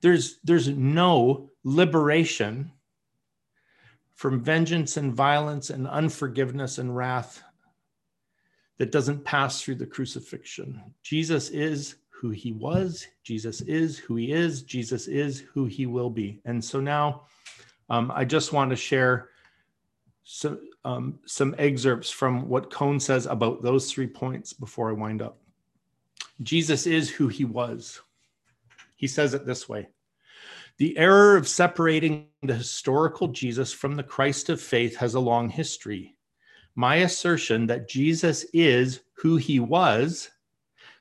There's, 0.00 0.38
there's 0.44 0.68
no 0.68 1.50
liberation 1.64 2.70
from 4.14 4.40
vengeance 4.40 4.96
and 4.96 5.12
violence 5.12 5.70
and 5.70 5.88
unforgiveness 5.88 6.78
and 6.78 6.96
wrath 6.96 7.42
that 8.78 8.92
doesn't 8.92 9.24
pass 9.24 9.60
through 9.60 9.74
the 9.74 9.86
crucifixion. 9.86 10.80
Jesus 11.02 11.48
is 11.50 11.96
who 12.10 12.30
he 12.30 12.52
was, 12.52 13.08
Jesus 13.24 13.60
is 13.62 13.98
who 13.98 14.14
he 14.14 14.30
is, 14.30 14.62
Jesus 14.62 15.08
is 15.08 15.40
who 15.52 15.64
he 15.64 15.86
will 15.86 16.10
be. 16.10 16.40
And 16.44 16.64
so 16.64 16.78
now 16.78 17.22
um, 17.90 18.12
I 18.14 18.24
just 18.24 18.52
want 18.52 18.70
to 18.70 18.76
share 18.76 19.30
some, 20.22 20.60
um, 20.84 21.18
some 21.26 21.56
excerpts 21.58 22.08
from 22.08 22.48
what 22.48 22.70
Cone 22.70 23.00
says 23.00 23.26
about 23.26 23.62
those 23.62 23.90
three 23.90 24.06
points 24.06 24.52
before 24.52 24.90
I 24.90 24.92
wind 24.92 25.22
up. 25.22 25.38
Jesus 26.42 26.86
is 26.86 27.10
who 27.10 27.26
he 27.28 27.44
was. 27.44 28.00
He 29.02 29.08
says 29.08 29.34
it 29.34 29.44
this 29.44 29.68
way 29.68 29.88
the 30.78 30.96
error 30.96 31.36
of 31.36 31.48
separating 31.48 32.28
the 32.40 32.54
historical 32.54 33.26
Jesus 33.28 33.72
from 33.72 33.96
the 33.96 34.04
Christ 34.04 34.48
of 34.48 34.60
faith 34.60 34.96
has 34.96 35.14
a 35.14 35.20
long 35.20 35.48
history. 35.48 36.16
My 36.76 36.96
assertion 36.96 37.66
that 37.66 37.88
Jesus 37.88 38.46
is 38.54 39.00
who 39.14 39.36
he 39.36 39.58
was 39.58 40.30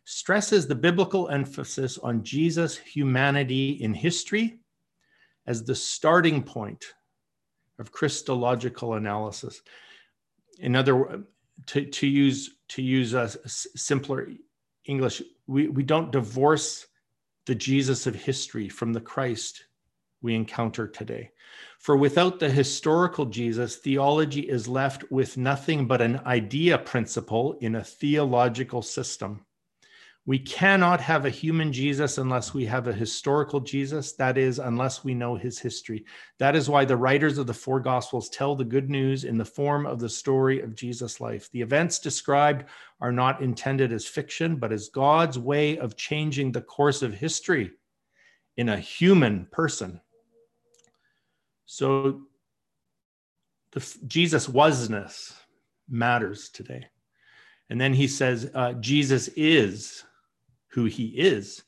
stresses 0.04 0.66
the 0.66 0.74
biblical 0.74 1.30
emphasis 1.30 1.99
on 1.99 2.24
Jesus' 2.24 2.76
humanity 2.76 3.74
in 3.84 3.93
history 3.93 4.60
as 5.45 5.64
the 5.64 5.76
starting 5.76 6.41
point 6.41 6.84
of 7.78 7.91
Christological 7.91 8.95
analysis. 8.95 9.62
In 10.58 10.76
other 10.76 10.95
words, 10.95 11.24
to, 11.68 11.86
to 11.86 12.08
use 12.08 12.56
to 12.70 12.82
use 12.82 13.14
a 13.14 13.30
simpler 13.47 14.28
English, 14.86 15.22
we, 15.45 15.68
we 15.68 15.84
don't 15.84 16.12
divorce 16.12 16.88
the 17.46 17.56
Jesus 17.56 18.08
of 18.08 18.16
history 18.16 18.70
from 18.70 18.94
the 18.94 19.02
Christ 19.02 19.66
we 20.22 20.36
encounter 20.36 20.88
today. 20.88 21.32
For 21.80 21.98
without 21.98 22.39
the 22.39 22.50
historical 22.50 23.26
Jesus, 23.26 23.78
theology 23.78 24.42
is 24.42 24.68
left 24.68 25.10
with 25.12 25.38
nothing 25.38 25.88
but 25.88 26.02
an 26.02 26.22
idea 26.26 26.78
principle 26.78 27.58
in 27.60 27.76
a 27.76 27.84
theological 27.84 28.82
system. 28.82 29.46
We 30.28 30.38
cannot 30.38 31.01
have 31.01 31.26
a 31.26 31.32
human 31.32 31.74
Jesus 31.74 32.19
unless 32.19 32.53
we 32.53 32.65
have 32.65 32.88
a 32.88 32.93
historical 32.93 33.59
Jesus, 33.59 34.13
that 34.13 34.38
is, 34.38 34.59
unless 34.59 35.03
we 35.03 35.15
know 35.15 35.36
his 35.36 35.57
history. 35.57 36.05
That 36.38 36.55
is 36.55 36.69
why 36.69 36.86
the 36.86 36.95
writers 36.95 37.39
of 37.39 37.47
the 37.47 37.55
four 37.55 37.80
Gospels 37.80 38.30
tell 38.30 38.55
the 38.55 38.63
good 38.63 38.88
news 38.88 39.24
in 39.24 39.39
the 39.39 39.45
form 39.45 39.88
of 39.88 39.99
the 39.99 40.09
story 40.09 40.61
of 40.61 40.76
Jesus' 40.76 41.19
life. 41.19 41.49
The 41.51 41.61
events 41.61 41.97
described 41.97 42.65
are 42.99 43.11
not 43.11 43.41
intended 43.41 43.91
as 43.91 44.05
fiction, 44.05 44.57
but 44.57 44.72
as 44.72 44.89
God's 44.89 45.39
way 45.39 45.80
of 45.80 45.97
changing 45.97 46.51
the 46.51 46.61
course 46.61 47.01
of 47.01 47.15
history 47.15 47.72
in 48.57 48.69
a 48.69 48.78
human 48.78 49.47
person. 49.51 50.01
So 51.65 52.22
the 53.72 53.97
Jesus 54.05 54.47
wasness 54.47 55.34
matters 55.89 56.49
today. 56.49 56.86
And 57.72 57.82
then 57.82 57.93
he 57.93 58.07
says, 58.07 58.51
uh, 58.53 58.74
Jesus 58.74 59.30
is 59.30 60.03
who 60.72 60.86
he 60.86 61.07
is. 61.07 61.63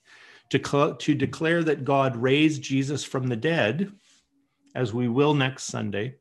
To, 0.49 0.95
to 0.99 1.15
declare 1.15 1.63
that 1.63 1.83
God 1.83 2.15
raised 2.15 2.61
Jesus 2.61 3.03
from 3.03 3.27
the 3.27 3.35
dead, 3.35 3.91
as 4.75 4.93
we 4.93 5.07
will 5.07 5.33
next 5.33 5.63
Sunday, 5.63 6.15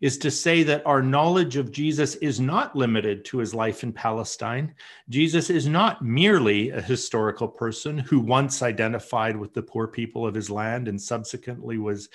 is 0.00 0.18
to 0.18 0.30
say 0.30 0.62
that 0.62 0.86
our 0.86 1.02
knowledge 1.02 1.56
of 1.56 1.72
Jesus 1.72 2.14
is 2.16 2.38
not 2.38 2.76
limited 2.76 3.24
to 3.26 3.38
his 3.38 3.54
life 3.54 3.82
in 3.82 3.92
Palestine. 3.92 4.74
Jesus 5.08 5.50
is 5.50 5.66
not 5.66 6.02
merely 6.02 6.70
a 6.70 6.80
historical 6.80 7.48
person 7.48 7.98
who 7.98 8.20
once 8.20 8.62
identified 8.62 9.36
with 9.36 9.54
the 9.54 9.62
poor 9.62 9.88
people 9.88 10.26
of 10.26 10.34
his 10.34 10.50
land 10.50 10.86
and 10.86 11.00
subsequently 11.00 11.78
was 11.78 12.08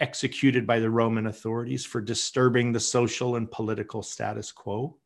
executed 0.00 0.66
by 0.66 0.80
the 0.80 0.90
Roman 0.90 1.28
authorities 1.28 1.84
for 1.86 2.00
disturbing 2.00 2.72
the 2.72 2.80
social 2.80 3.36
and 3.36 3.50
political 3.50 4.02
status 4.02 4.52
quo. 4.52 4.96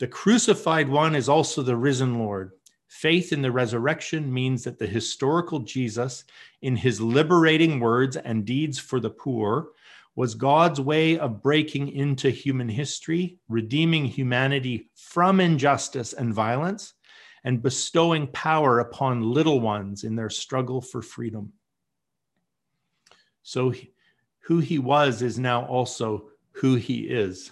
The 0.00 0.08
crucified 0.08 0.88
one 0.88 1.14
is 1.14 1.28
also 1.28 1.62
the 1.62 1.76
risen 1.76 2.18
Lord 2.18 2.52
Faith 2.94 3.32
in 3.32 3.42
the 3.42 3.50
resurrection 3.50 4.32
means 4.32 4.62
that 4.62 4.78
the 4.78 4.86
historical 4.86 5.58
Jesus, 5.58 6.22
in 6.62 6.76
his 6.76 7.00
liberating 7.00 7.80
words 7.80 8.16
and 8.16 8.44
deeds 8.44 8.78
for 8.78 9.00
the 9.00 9.10
poor, 9.10 9.70
was 10.14 10.36
God's 10.36 10.80
way 10.80 11.18
of 11.18 11.42
breaking 11.42 11.88
into 11.88 12.30
human 12.30 12.68
history, 12.68 13.36
redeeming 13.48 14.04
humanity 14.04 14.90
from 14.94 15.40
injustice 15.40 16.12
and 16.12 16.32
violence, 16.32 16.94
and 17.42 17.60
bestowing 17.60 18.28
power 18.28 18.78
upon 18.78 19.22
little 19.22 19.60
ones 19.60 20.04
in 20.04 20.14
their 20.14 20.30
struggle 20.30 20.80
for 20.80 21.02
freedom. 21.02 21.52
So, 23.42 23.74
who 24.38 24.60
he 24.60 24.78
was 24.78 25.20
is 25.20 25.36
now 25.36 25.66
also 25.66 26.28
who 26.52 26.76
he 26.76 27.00
is. 27.00 27.50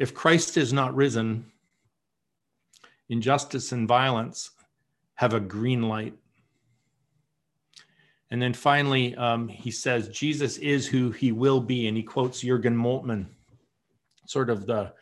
If 0.00 0.14
Christ 0.14 0.56
is 0.56 0.72
not 0.72 0.96
risen, 0.96 1.52
injustice 3.08 3.72
and 3.72 3.88
violence 3.88 4.50
have 5.14 5.34
a 5.34 5.40
green 5.40 5.82
light. 5.82 6.14
And 8.30 8.40
then 8.40 8.52
finally, 8.52 9.16
um, 9.16 9.48
he 9.48 9.70
says, 9.70 10.08
Jesus 10.08 10.58
is 10.58 10.86
who 10.86 11.10
he 11.10 11.32
will 11.32 11.60
be. 11.60 11.88
And 11.88 11.96
he 11.96 12.02
quotes 12.02 12.40
Jurgen 12.40 12.76
Moltmann, 12.76 13.26
sort 14.26 14.50
of 14.50 14.66
the 14.66 14.92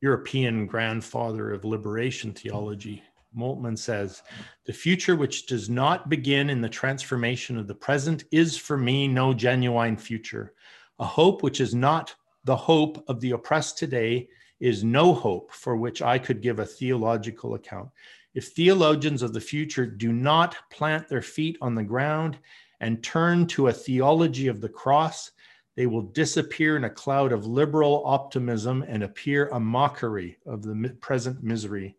European 0.00 0.66
grandfather 0.66 1.52
of 1.52 1.64
liberation 1.64 2.32
theology. 2.32 3.02
Moltmann 3.36 3.78
says, 3.78 4.22
The 4.64 4.72
future 4.72 5.16
which 5.16 5.46
does 5.46 5.70
not 5.70 6.08
begin 6.08 6.50
in 6.50 6.60
the 6.60 6.68
transformation 6.68 7.58
of 7.58 7.66
the 7.66 7.74
present 7.74 8.24
is 8.30 8.56
for 8.56 8.76
me 8.76 9.06
no 9.06 9.32
genuine 9.32 9.96
future. 9.96 10.54
A 10.98 11.04
hope 11.04 11.42
which 11.42 11.60
is 11.60 11.74
not 11.74 12.14
the 12.44 12.56
hope 12.56 13.04
of 13.08 13.20
the 13.20 13.32
oppressed 13.32 13.78
today 13.78 14.28
is 14.62 14.84
no 14.84 15.12
hope 15.12 15.52
for 15.52 15.74
which 15.74 16.02
I 16.02 16.18
could 16.18 16.40
give 16.40 16.60
a 16.60 16.64
theological 16.64 17.54
account. 17.54 17.90
If 18.32 18.48
theologians 18.48 19.20
of 19.20 19.32
the 19.32 19.40
future 19.40 19.84
do 19.84 20.12
not 20.12 20.56
plant 20.70 21.08
their 21.08 21.20
feet 21.20 21.58
on 21.60 21.74
the 21.74 21.82
ground 21.82 22.38
and 22.78 23.02
turn 23.02 23.48
to 23.48 23.66
a 23.66 23.72
theology 23.72 24.46
of 24.46 24.60
the 24.60 24.68
cross, 24.68 25.32
they 25.74 25.86
will 25.86 26.02
disappear 26.02 26.76
in 26.76 26.84
a 26.84 26.90
cloud 26.90 27.32
of 27.32 27.44
liberal 27.44 28.04
optimism 28.06 28.84
and 28.86 29.02
appear 29.02 29.48
a 29.48 29.58
mockery 29.58 30.38
of 30.46 30.62
the 30.62 30.96
present 31.00 31.42
misery 31.42 31.96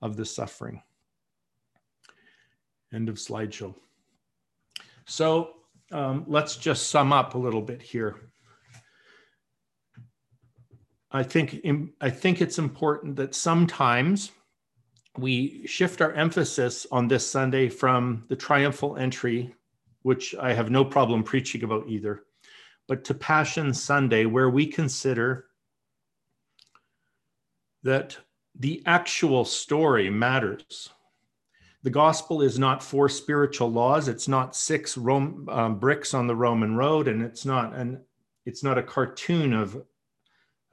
of 0.00 0.16
the 0.16 0.24
suffering. 0.24 0.80
End 2.92 3.08
of 3.08 3.16
slideshow. 3.16 3.74
So 5.06 5.54
um, 5.90 6.24
let's 6.28 6.54
just 6.54 6.90
sum 6.90 7.12
up 7.12 7.34
a 7.34 7.38
little 7.38 7.60
bit 7.60 7.82
here. 7.82 8.30
I 11.14 11.22
think 11.22 11.64
I 12.00 12.10
think 12.10 12.42
it's 12.42 12.58
important 12.58 13.14
that 13.16 13.36
sometimes 13.36 14.32
we 15.16 15.64
shift 15.64 16.00
our 16.00 16.12
emphasis 16.12 16.88
on 16.90 17.06
this 17.06 17.24
Sunday 17.24 17.68
from 17.68 18.24
the 18.28 18.34
triumphal 18.34 18.96
entry, 18.96 19.54
which 20.02 20.34
I 20.34 20.52
have 20.52 20.72
no 20.72 20.84
problem 20.84 21.22
preaching 21.22 21.62
about 21.62 21.88
either, 21.88 22.24
but 22.88 23.04
to 23.04 23.14
Passion 23.14 23.72
Sunday, 23.72 24.26
where 24.26 24.50
we 24.50 24.66
consider 24.66 25.46
that 27.84 28.18
the 28.56 28.82
actual 28.84 29.44
story 29.44 30.10
matters. 30.10 30.90
The 31.84 31.90
gospel 31.90 32.42
is 32.42 32.58
not 32.58 32.82
four 32.82 33.08
spiritual 33.08 33.70
laws. 33.70 34.08
It's 34.08 34.26
not 34.26 34.56
six 34.56 34.96
Rome, 34.96 35.46
um, 35.48 35.78
bricks 35.78 36.12
on 36.12 36.26
the 36.26 36.34
Roman 36.34 36.74
road, 36.74 37.06
and 37.06 37.22
it's 37.22 37.44
not 37.44 37.72
an 37.76 38.00
it's 38.46 38.64
not 38.64 38.78
a 38.78 38.82
cartoon 38.82 39.52
of 39.52 39.80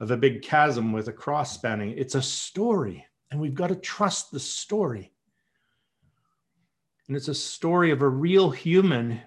of 0.02 0.10
a 0.10 0.16
big 0.16 0.42
chasm 0.42 0.92
with 0.92 1.06
a 1.06 1.12
cross 1.12 1.54
spanning. 1.54 1.94
It's 1.96 2.16
a 2.16 2.22
story, 2.22 3.06
and 3.30 3.40
we've 3.40 3.54
got 3.54 3.68
to 3.68 3.76
trust 3.76 4.32
the 4.32 4.40
story. 4.40 5.12
And 7.06 7.16
it's 7.16 7.28
a 7.28 7.34
story 7.34 7.92
of 7.92 8.02
a 8.02 8.08
real 8.08 8.50
human 8.50 9.20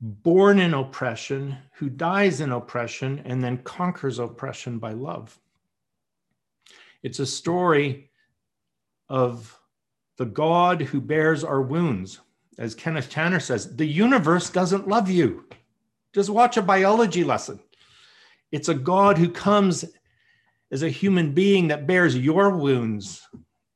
born 0.00 0.58
in 0.60 0.72
oppression 0.72 1.58
who 1.74 1.90
dies 1.90 2.40
in 2.40 2.52
oppression 2.52 3.20
and 3.26 3.44
then 3.44 3.58
conquers 3.58 4.18
oppression 4.18 4.78
by 4.78 4.92
love. 4.92 5.38
It's 7.02 7.18
a 7.18 7.26
story 7.26 8.10
of 9.10 9.60
the 10.16 10.24
God 10.24 10.80
who 10.80 11.02
bears 11.02 11.44
our 11.44 11.60
wounds. 11.60 12.18
As 12.56 12.74
Kenneth 12.74 13.10
Tanner 13.10 13.40
says, 13.40 13.76
the 13.76 13.84
universe 13.84 14.48
doesn't 14.48 14.88
love 14.88 15.10
you. 15.10 15.44
Just 16.14 16.30
watch 16.30 16.56
a 16.56 16.62
biology 16.62 17.24
lesson. 17.24 17.60
It's 18.52 18.68
a 18.68 18.74
God 18.74 19.18
who 19.18 19.30
comes 19.30 19.84
as 20.70 20.82
a 20.82 20.88
human 20.88 21.32
being 21.32 21.68
that 21.68 21.86
bears 21.86 22.16
your 22.16 22.50
wounds, 22.56 23.26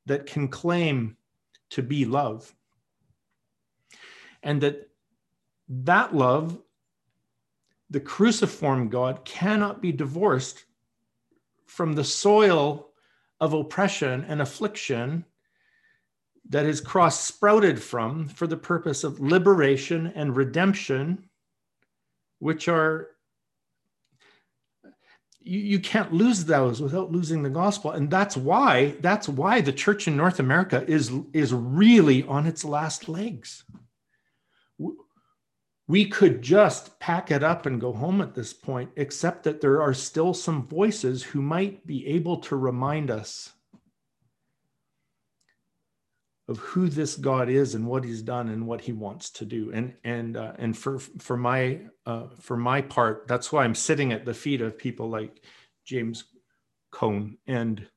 that 0.05 0.25
can 0.25 0.47
claim 0.47 1.17
to 1.71 1.81
be 1.81 2.05
love. 2.05 2.53
And 4.43 4.61
that 4.61 4.89
that 5.67 6.15
love, 6.15 6.59
the 7.89 7.99
cruciform 7.99 8.89
God, 8.89 9.25
cannot 9.25 9.81
be 9.81 9.91
divorced 9.91 10.65
from 11.65 11.93
the 11.93 12.03
soil 12.03 12.89
of 13.39 13.53
oppression 13.53 14.23
and 14.27 14.41
affliction 14.41 15.25
that 16.49 16.65
his 16.65 16.79
cross 16.79 17.19
sprouted 17.19 17.81
from 17.81 18.27
for 18.27 18.45
the 18.45 18.57
purpose 18.57 19.03
of 19.03 19.19
liberation 19.19 20.07
and 20.15 20.35
redemption, 20.35 21.27
which 22.39 22.67
are 22.67 23.14
you, 25.45 25.59
you 25.59 25.79
can't 25.79 26.11
lose 26.11 26.45
those 26.45 26.81
without 26.81 27.11
losing 27.11 27.43
the 27.43 27.49
gospel. 27.49 27.91
And 27.91 28.09
that's 28.09 28.35
why 28.35 28.95
that's 28.99 29.29
why 29.29 29.61
the 29.61 29.71
church 29.71 30.07
in 30.07 30.17
north 30.17 30.39
america 30.39 30.83
is 30.87 31.11
is 31.33 31.53
really 31.53 32.23
on 32.23 32.45
its 32.45 32.65
last 32.65 33.07
legs. 33.07 33.63
We 35.87 36.05
could 36.05 36.41
just 36.41 36.99
pack 36.99 37.29
it 37.29 37.43
up 37.43 37.67
and 37.67 37.79
go 37.79 37.93
home 37.93 38.19
at 38.19 38.33
this 38.33 38.53
point 38.53 38.89
except 38.95 39.43
that 39.43 39.61
there 39.61 39.83
are 39.83 39.93
still 39.93 40.33
some 40.33 40.67
voices 40.67 41.21
who 41.21 41.43
might 41.43 41.85
be 41.85 42.07
able 42.07 42.37
to 42.37 42.55
remind 42.55 43.11
us 43.11 43.53
of 46.47 46.59
who 46.59 46.87
this 46.87 47.15
God 47.15 47.49
is 47.49 47.73
and 47.73 47.87
what 47.87 48.03
He's 48.03 48.21
done 48.21 48.49
and 48.49 48.67
what 48.67 48.81
He 48.81 48.93
wants 48.93 49.29
to 49.31 49.45
do. 49.45 49.71
And 49.71 49.95
and 50.03 50.37
uh, 50.37 50.53
and 50.57 50.77
for 50.77 50.99
for 50.99 51.37
my 51.37 51.81
uh, 52.05 52.27
for 52.39 52.57
my 52.57 52.81
part, 52.81 53.27
that's 53.27 53.51
why 53.51 53.63
I'm 53.63 53.75
sitting 53.75 54.13
at 54.13 54.25
the 54.25 54.33
feet 54.33 54.61
of 54.61 54.77
people 54.77 55.09
like 55.09 55.43
James 55.85 56.25
Cone 56.91 57.37
and 57.47 57.87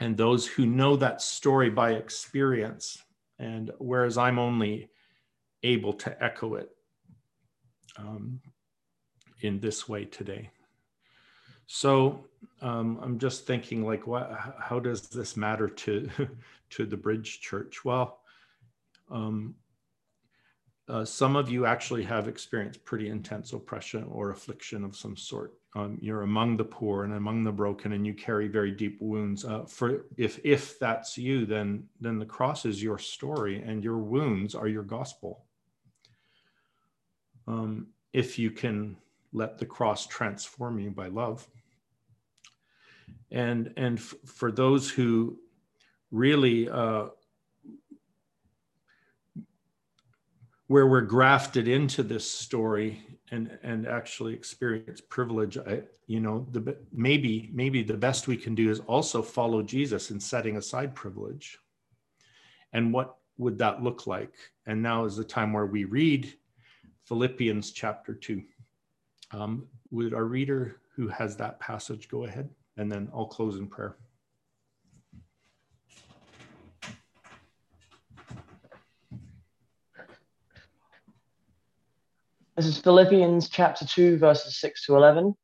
and 0.00 0.16
those 0.16 0.46
who 0.46 0.66
know 0.66 0.96
that 0.96 1.22
story 1.22 1.70
by 1.70 1.92
experience. 1.92 2.98
And 3.38 3.72
whereas 3.78 4.16
I'm 4.16 4.38
only 4.38 4.90
able 5.62 5.92
to 5.94 6.22
echo 6.22 6.54
it 6.54 6.70
um, 7.96 8.40
in 9.40 9.60
this 9.60 9.88
way 9.88 10.04
today. 10.04 10.50
So 11.66 12.26
um, 12.60 12.98
I'm 13.02 13.18
just 13.18 13.46
thinking, 13.46 13.84
like, 13.84 14.06
what? 14.06 14.30
How 14.58 14.78
does 14.78 15.08
this 15.08 15.36
matter 15.36 15.68
to 15.68 16.08
to 16.70 16.86
the 16.86 16.96
Bridge 16.96 17.40
Church? 17.40 17.84
Well, 17.84 18.20
um, 19.10 19.54
uh, 20.88 21.04
some 21.04 21.36
of 21.36 21.50
you 21.50 21.64
actually 21.64 22.02
have 22.02 22.28
experienced 22.28 22.84
pretty 22.84 23.08
intense 23.08 23.52
oppression 23.52 24.04
or 24.10 24.30
affliction 24.30 24.84
of 24.84 24.96
some 24.96 25.16
sort. 25.16 25.54
Um, 25.74 25.96
you're 26.02 26.22
among 26.22 26.56
the 26.56 26.64
poor 26.64 27.04
and 27.04 27.14
among 27.14 27.44
the 27.44 27.52
broken, 27.52 27.92
and 27.92 28.06
you 28.06 28.12
carry 28.12 28.46
very 28.46 28.70
deep 28.70 29.00
wounds. 29.00 29.44
Uh, 29.44 29.64
for 29.64 30.04
if 30.16 30.38
if 30.44 30.78
that's 30.78 31.16
you, 31.16 31.46
then 31.46 31.84
then 32.00 32.18
the 32.18 32.26
cross 32.26 32.66
is 32.66 32.82
your 32.82 32.98
story, 32.98 33.62
and 33.62 33.82
your 33.82 33.98
wounds 33.98 34.54
are 34.54 34.68
your 34.68 34.82
gospel. 34.82 35.44
Um, 37.46 37.88
if 38.12 38.38
you 38.38 38.50
can 38.50 38.96
let 39.32 39.58
the 39.58 39.66
cross 39.66 40.06
transform 40.06 40.78
you 40.78 40.90
by 40.90 41.08
love. 41.08 41.46
And 43.30 43.72
and 43.76 43.98
f- 43.98 44.14
for 44.26 44.52
those 44.52 44.90
who 44.90 45.38
really 46.10 46.68
uh, 46.68 47.06
where 50.66 50.86
we're 50.86 51.00
grafted 51.00 51.66
into 51.66 52.02
this 52.02 52.30
story 52.30 53.02
and 53.30 53.58
and 53.62 53.86
actually 53.86 54.34
experience 54.34 55.00
privilege 55.00 55.56
I, 55.56 55.82
you 56.06 56.20
know 56.20 56.46
the 56.50 56.76
maybe 56.92 57.50
maybe 57.52 57.82
the 57.82 57.96
best 57.96 58.28
we 58.28 58.36
can 58.36 58.54
do 58.54 58.70
is 58.70 58.80
also 58.80 59.22
follow 59.22 59.62
jesus 59.62 60.10
in 60.10 60.20
setting 60.20 60.56
aside 60.56 60.94
privilege. 60.94 61.58
And 62.74 62.92
what 62.92 63.16
would 63.38 63.58
that 63.58 63.82
look 63.82 64.06
like? 64.06 64.32
And 64.66 64.82
now 64.82 65.04
is 65.04 65.16
the 65.16 65.24
time 65.24 65.52
where 65.52 65.66
we 65.66 65.84
read 65.84 66.32
philippians 67.04 67.72
chapter 67.72 68.14
2 68.14 68.42
um, 69.32 69.66
would 69.90 70.14
our 70.14 70.24
reader 70.24 70.76
who 70.94 71.08
has 71.08 71.36
that 71.36 71.58
passage 71.60 72.08
go 72.08 72.24
ahead 72.24 72.48
and 72.76 72.90
then 72.90 73.08
I'll 73.14 73.26
close 73.26 73.56
in 73.56 73.66
prayer. 73.66 73.96
This 82.56 82.66
is 82.66 82.78
Philippians 82.78 83.48
chapter 83.48 83.86
2, 83.86 84.18
verses 84.18 84.58
6 84.58 84.86
to 84.86 84.96
11. 84.96 85.34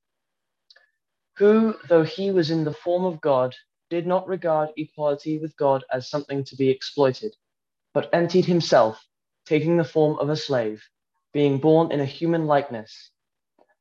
Who, 1.39 1.75
though 1.89 2.03
he 2.03 2.31
was 2.31 2.51
in 2.51 2.65
the 2.65 2.73
form 2.73 3.05
of 3.05 3.21
God, 3.21 3.55
did 3.89 4.07
not 4.07 4.29
regard 4.29 4.71
equality 4.77 5.39
with 5.39 5.57
God 5.57 5.85
as 5.91 6.11
something 6.11 6.45
to 6.45 6.57
be 6.57 6.69
exploited, 6.69 7.35
but 7.95 8.11
emptied 8.13 8.45
himself, 8.45 9.03
taking 9.47 9.79
the 9.79 9.85
form 9.85 10.19
of 10.19 10.29
a 10.29 10.37
slave, 10.37 10.85
being 11.33 11.59
born 11.59 11.93
in 11.93 12.01
a 12.01 12.05
human 12.05 12.47
likeness, 12.47 13.11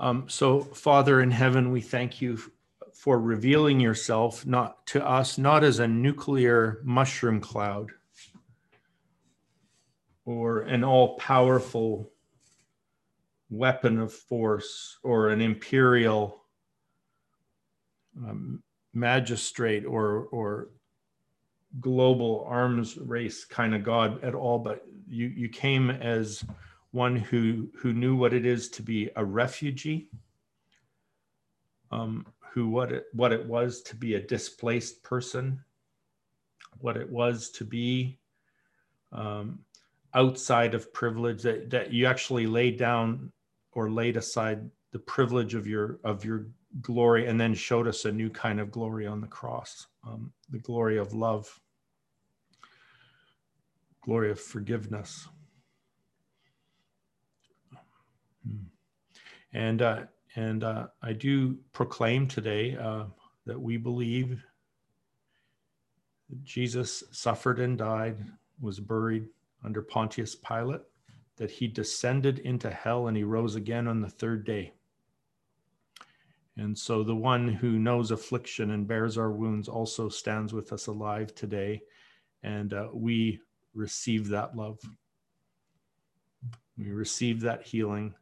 Um, 0.00 0.28
so, 0.28 0.60
Father 0.60 1.20
in 1.20 1.30
heaven, 1.30 1.72
we 1.72 1.80
thank 1.80 2.20
you 2.20 2.38
for 2.94 3.20
revealing 3.20 3.80
yourself 3.80 4.46
not 4.46 4.86
to 4.86 5.06
us, 5.06 5.38
not 5.38 5.64
as 5.64 5.78
a 5.78 5.88
nuclear 5.88 6.80
mushroom 6.84 7.40
cloud 7.40 7.90
or 10.24 10.60
an 10.60 10.84
all 10.84 11.16
powerful 11.16 12.10
weapon 13.50 13.98
of 13.98 14.12
force 14.12 14.98
or 15.02 15.30
an 15.30 15.40
imperial 15.40 16.44
um, 18.18 18.62
magistrate 18.92 19.84
or, 19.84 20.28
or 20.30 20.68
global 21.80 22.44
arms 22.48 22.98
race 22.98 23.44
kind 23.44 23.74
of 23.74 23.82
God 23.82 24.22
at 24.22 24.34
all, 24.34 24.58
but 24.58 24.84
you, 25.08 25.28
you 25.28 25.48
came 25.48 25.90
as 25.90 26.44
one 26.92 27.16
who, 27.16 27.68
who 27.76 27.92
knew 27.92 28.16
what 28.16 28.32
it 28.32 28.46
is 28.46 28.68
to 28.70 28.82
be 28.82 29.10
a 29.16 29.24
refugee, 29.24 30.08
um, 31.90 32.26
who 32.52 32.68
what 32.68 32.92
it, 32.92 33.04
what 33.12 33.32
it 33.32 33.44
was 33.46 33.82
to 33.82 33.96
be 33.96 34.14
a 34.14 34.20
displaced 34.20 35.02
person, 35.02 35.62
what 36.80 36.96
it 36.96 37.10
was 37.10 37.50
to 37.50 37.64
be 37.64 38.18
um, 39.12 39.60
outside 40.14 40.74
of 40.74 40.92
privilege, 40.92 41.42
that, 41.42 41.70
that 41.70 41.92
you 41.92 42.06
actually 42.06 42.46
laid 42.46 42.78
down 42.78 43.32
or 43.72 43.90
laid 43.90 44.16
aside 44.16 44.68
the 44.92 44.98
privilege 44.98 45.54
of 45.54 45.66
your 45.66 46.00
of 46.04 46.24
your 46.24 46.48
glory 46.80 47.26
and 47.26 47.40
then 47.40 47.54
showed 47.54 47.86
us 47.86 48.04
a 48.04 48.12
new 48.12 48.30
kind 48.30 48.60
of 48.60 48.70
glory 48.70 49.06
on 49.06 49.20
the 49.20 49.26
cross 49.26 49.86
um, 50.06 50.32
the 50.50 50.58
glory 50.58 50.98
of 50.98 51.14
love 51.14 51.60
glory 54.02 54.30
of 54.30 54.40
forgiveness 54.40 55.28
and 59.52 59.82
uh, 59.82 60.00
and 60.36 60.64
uh, 60.64 60.86
i 61.02 61.12
do 61.12 61.56
proclaim 61.72 62.26
today 62.26 62.76
uh, 62.76 63.04
that 63.46 63.60
we 63.60 63.76
believe 63.76 64.42
that 66.28 66.44
jesus 66.44 67.02
suffered 67.12 67.58
and 67.58 67.78
died 67.78 68.16
was 68.60 68.80
buried 68.80 69.26
under 69.64 69.82
pontius 69.82 70.34
pilate 70.34 70.82
that 71.38 71.50
he 71.50 71.68
descended 71.68 72.40
into 72.40 72.68
hell 72.70 73.06
and 73.06 73.16
he 73.16 73.22
rose 73.22 73.54
again 73.54 73.88
on 73.88 74.00
the 74.00 74.08
third 74.08 74.44
day. 74.44 74.72
And 76.56 76.76
so 76.76 77.04
the 77.04 77.14
one 77.14 77.48
who 77.48 77.78
knows 77.78 78.10
affliction 78.10 78.72
and 78.72 78.86
bears 78.86 79.16
our 79.16 79.30
wounds 79.30 79.68
also 79.68 80.08
stands 80.08 80.52
with 80.52 80.72
us 80.72 80.88
alive 80.88 81.32
today. 81.34 81.80
And 82.42 82.74
uh, 82.74 82.88
we 82.92 83.40
receive 83.72 84.28
that 84.28 84.56
love. 84.56 84.80
We 86.76 86.90
receive 86.90 87.40
that 87.42 87.62
healing. 87.62 88.14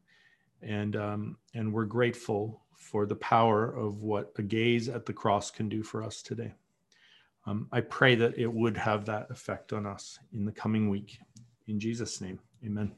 And, 0.63 0.97
um, 0.97 1.37
and 1.55 1.73
we're 1.73 1.85
grateful 1.85 2.63
for 2.77 3.07
the 3.07 3.17
power 3.17 3.75
of 3.75 4.03
what 4.03 4.33
a 4.37 4.43
gaze 4.43 4.89
at 4.89 5.07
the 5.07 5.13
cross 5.13 5.51
can 5.51 5.69
do 5.69 5.83
for 5.83 6.03
us 6.03 6.23
today. 6.23 6.53
Um, 7.47 7.69
I 7.73 7.81
pray 7.81 8.17
that 8.17 8.37
it 8.37 8.53
would 8.53 8.77
have 8.77 9.05
that 9.07 9.31
effect 9.31 9.73
on 9.73 9.87
us 9.87 10.19
in 10.33 10.45
the 10.45 10.53
coming 10.53 10.89
week. 10.89 11.19
In 11.69 11.79
Jesus' 11.79 12.21
name, 12.21 12.41
amen. 12.65 12.93